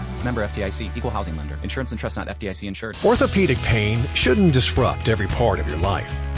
Member 0.23 0.43
FDIC, 0.43 0.95
equal 0.95 1.11
housing 1.11 1.35
lender. 1.35 1.57
Insurance 1.63 1.91
and 1.91 1.99
trust 1.99 2.17
not 2.17 2.27
FDIC 2.27 2.67
insured. 2.67 2.97
Orthopedic 3.03 3.57
pain 3.57 4.03
shouldn't 4.13 4.53
disrupt 4.53 5.09
every 5.09 5.27
part 5.27 5.59
of 5.59 5.67
your 5.67 5.77
life. 5.77 6.30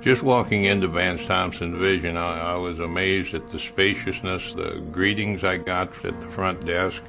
Just 0.00 0.22
walking 0.22 0.64
into 0.64 0.86
Vance 0.86 1.24
Thompson 1.24 1.76
Vision, 1.76 2.16
I, 2.16 2.52
I 2.52 2.56
was 2.56 2.78
amazed 2.78 3.34
at 3.34 3.50
the 3.50 3.58
spaciousness, 3.58 4.54
the 4.54 4.80
greetings 4.92 5.42
I 5.42 5.56
got 5.56 5.90
at 6.04 6.20
the 6.20 6.28
front 6.28 6.64
desk. 6.64 7.02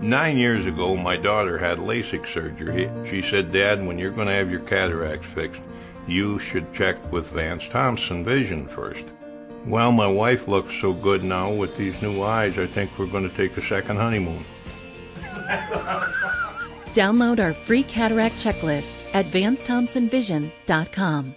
Nine 0.00 0.36
years 0.36 0.66
ago, 0.66 0.96
my 0.96 1.16
daughter 1.16 1.56
had 1.56 1.78
LASIK 1.78 2.26
surgery. 2.26 2.90
She 3.08 3.22
said, 3.22 3.52
Dad, 3.52 3.86
when 3.86 3.98
you're 3.98 4.10
going 4.10 4.26
to 4.26 4.34
have 4.34 4.50
your 4.50 4.60
cataracts 4.60 5.28
fixed, 5.28 5.60
you 6.08 6.40
should 6.40 6.74
check 6.74 6.96
with 7.12 7.30
Vance 7.30 7.68
Thompson 7.68 8.24
Vision 8.24 8.66
first. 8.66 9.04
Well, 9.64 9.92
my 9.92 10.08
wife 10.08 10.48
looks 10.48 10.74
so 10.80 10.92
good 10.92 11.22
now 11.22 11.52
with 11.52 11.76
these 11.76 12.02
new 12.02 12.22
eyes, 12.22 12.58
I 12.58 12.66
think 12.66 12.90
we're 12.98 13.06
going 13.06 13.28
to 13.28 13.36
take 13.36 13.56
a 13.56 13.62
second 13.62 13.98
honeymoon. 13.98 14.44
Download 16.92 17.40
our 17.40 17.54
free 17.54 17.84
cataract 17.84 18.34
checklist 18.36 19.04
at 19.14 19.26
VanceThompsonVision.com. 19.26 21.36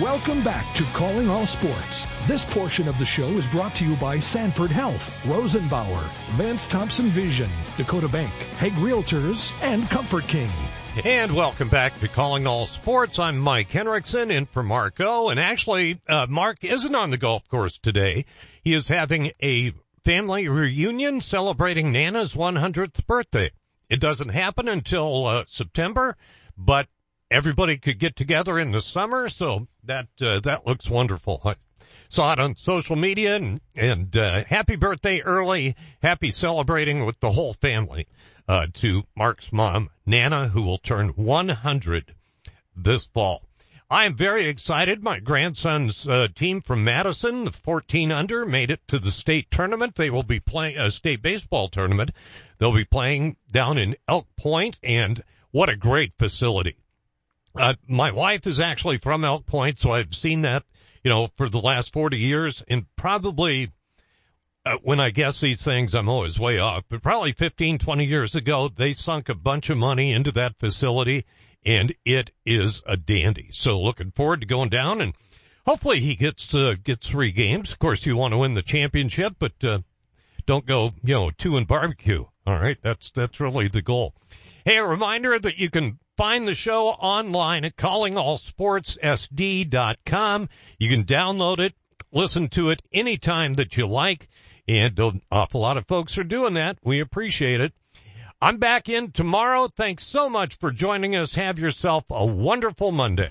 Welcome 0.00 0.42
back 0.42 0.74
to 0.76 0.84
Calling 0.94 1.28
All 1.28 1.44
Sports. 1.44 2.06
This 2.26 2.46
portion 2.46 2.88
of 2.88 2.96
the 2.96 3.04
show 3.04 3.28
is 3.28 3.46
brought 3.46 3.74
to 3.74 3.86
you 3.86 3.94
by 3.96 4.20
Sanford 4.20 4.70
Health, 4.70 5.14
Rosenbauer, 5.24 6.02
Vance 6.30 6.66
Thompson 6.66 7.10
Vision, 7.10 7.50
Dakota 7.76 8.08
Bank, 8.08 8.30
Hague 8.58 8.72
Realtors, 8.72 9.52
and 9.60 9.90
Comfort 9.90 10.26
King. 10.28 10.50
And 11.04 11.34
welcome 11.34 11.68
back 11.68 12.00
to 12.00 12.08
Calling 12.08 12.46
All 12.46 12.66
Sports. 12.66 13.18
I'm 13.18 13.38
Mike 13.38 13.70
Henriksen 13.70 14.30
in 14.30 14.46
for 14.46 14.62
Marco. 14.62 15.28
And 15.28 15.38
actually, 15.38 16.00
uh, 16.08 16.24
Mark 16.26 16.64
isn't 16.64 16.94
on 16.94 17.10
the 17.10 17.18
golf 17.18 17.46
course 17.48 17.78
today. 17.78 18.24
He 18.64 18.72
is 18.72 18.88
having 18.88 19.32
a 19.42 19.72
family 20.04 20.48
reunion 20.48 21.20
celebrating 21.20 21.92
Nana's 21.92 22.32
100th 22.32 23.06
birthday. 23.06 23.50
It 23.90 24.00
doesn't 24.00 24.30
happen 24.30 24.68
until 24.68 25.26
uh, 25.26 25.44
September, 25.48 26.16
but 26.56 26.86
everybody 27.32 27.78
could 27.78 27.98
get 27.98 28.14
together 28.14 28.58
in 28.58 28.72
the 28.72 28.80
summer, 28.80 29.28
so 29.28 29.66
that 29.84 30.08
uh, 30.20 30.40
that 30.40 30.66
looks 30.66 30.88
wonderful. 30.88 31.40
I 31.44 31.54
saw 32.08 32.32
it 32.32 32.38
on 32.38 32.56
social 32.56 32.96
media, 32.96 33.36
and, 33.36 33.60
and 33.74 34.14
uh, 34.16 34.44
happy 34.44 34.76
birthday 34.76 35.22
early, 35.22 35.74
happy 36.02 36.30
celebrating 36.30 37.06
with 37.06 37.18
the 37.20 37.30
whole 37.30 37.54
family 37.54 38.06
uh, 38.46 38.66
to 38.74 39.02
Mark's 39.16 39.52
mom, 39.52 39.90
Nana, 40.04 40.48
who 40.48 40.62
will 40.62 40.78
turn 40.78 41.08
100 41.08 42.14
this 42.76 43.06
fall. 43.06 43.42
I 43.90 44.06
am 44.06 44.14
very 44.14 44.46
excited. 44.46 45.02
My 45.02 45.20
grandson's 45.20 46.08
uh, 46.08 46.28
team 46.34 46.62
from 46.62 46.84
Madison, 46.84 47.44
the 47.44 47.52
14 47.52 48.10
under, 48.10 48.46
made 48.46 48.70
it 48.70 48.80
to 48.88 48.98
the 48.98 49.10
state 49.10 49.50
tournament. 49.50 49.94
They 49.94 50.08
will 50.08 50.22
be 50.22 50.40
playing 50.40 50.78
a 50.78 50.90
state 50.90 51.20
baseball 51.20 51.68
tournament. 51.68 52.12
They'll 52.58 52.72
be 52.72 52.86
playing 52.86 53.36
down 53.50 53.76
in 53.76 53.96
Elk 54.08 54.26
Point, 54.38 54.78
and 54.82 55.22
what 55.50 55.68
a 55.68 55.76
great 55.76 56.14
facility. 56.14 56.76
Uh, 57.54 57.74
my 57.86 58.10
wife 58.12 58.46
is 58.46 58.60
actually 58.60 58.98
from 58.98 59.24
Elk 59.24 59.46
Point, 59.46 59.78
so 59.78 59.90
I've 59.90 60.14
seen 60.14 60.42
that, 60.42 60.64
you 61.04 61.10
know, 61.10 61.28
for 61.36 61.48
the 61.48 61.60
last 61.60 61.92
40 61.92 62.18
years 62.18 62.62
and 62.66 62.86
probably 62.96 63.70
uh, 64.64 64.78
when 64.82 65.00
I 65.00 65.10
guess 65.10 65.40
these 65.40 65.62
things, 65.62 65.94
I'm 65.94 66.08
always 66.08 66.38
way 66.38 66.58
off, 66.58 66.84
but 66.88 67.02
probably 67.02 67.32
15, 67.32 67.78
20 67.78 68.04
years 68.04 68.34
ago, 68.36 68.68
they 68.68 68.92
sunk 68.92 69.28
a 69.28 69.34
bunch 69.34 69.70
of 69.70 69.76
money 69.76 70.12
into 70.12 70.32
that 70.32 70.58
facility 70.58 71.24
and 71.64 71.94
it 72.04 72.30
is 72.46 72.82
a 72.86 72.96
dandy. 72.96 73.48
So 73.52 73.80
looking 73.80 74.12
forward 74.12 74.40
to 74.40 74.46
going 74.46 74.68
down 74.68 75.00
and 75.00 75.14
hopefully 75.66 76.00
he 76.00 76.14
gets 76.14 76.54
uh, 76.54 76.74
gets 76.82 77.08
three 77.08 77.32
games. 77.32 77.72
Of 77.72 77.78
course, 77.78 78.04
you 78.06 78.16
want 78.16 78.32
to 78.32 78.38
win 78.38 78.54
the 78.54 78.62
championship, 78.62 79.34
but 79.38 79.52
uh, 79.64 79.78
don't 80.46 80.66
go 80.66 80.92
you 81.04 81.14
know 81.14 81.30
two 81.30 81.56
and 81.56 81.66
barbecue. 81.66 82.24
All 82.46 82.58
right, 82.58 82.78
that's 82.82 83.10
that's 83.12 83.40
really 83.40 83.68
the 83.68 83.82
goal. 83.82 84.14
Hey, 84.64 84.76
a 84.76 84.86
reminder 84.86 85.38
that 85.38 85.58
you 85.58 85.70
can 85.70 85.98
find 86.16 86.46
the 86.46 86.54
show 86.54 86.88
online 86.88 87.64
at 87.64 87.76
callingallsportssd.com. 87.76 90.48
You 90.78 90.88
can 90.88 91.04
download 91.04 91.58
it, 91.58 91.74
listen 92.12 92.48
to 92.50 92.70
it 92.70 92.82
anytime 92.92 93.54
that 93.54 93.76
you 93.76 93.86
like, 93.86 94.28
and 94.68 94.96
an 94.98 95.22
awful 95.30 95.60
lot 95.60 95.76
of 95.76 95.86
folks 95.86 96.18
are 96.18 96.24
doing 96.24 96.54
that. 96.54 96.78
We 96.84 97.00
appreciate 97.00 97.60
it. 97.60 97.72
I'm 98.40 98.58
back 98.58 98.88
in 98.88 99.12
tomorrow. 99.12 99.68
Thanks 99.68 100.04
so 100.04 100.28
much 100.28 100.58
for 100.58 100.70
joining 100.70 101.14
us. 101.14 101.34
Have 101.34 101.60
yourself 101.60 102.04
a 102.10 102.26
wonderful 102.26 102.90
Monday. 102.90 103.30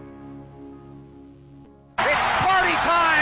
It's 2.09 2.25
party 2.41 2.73
time! 2.81 3.20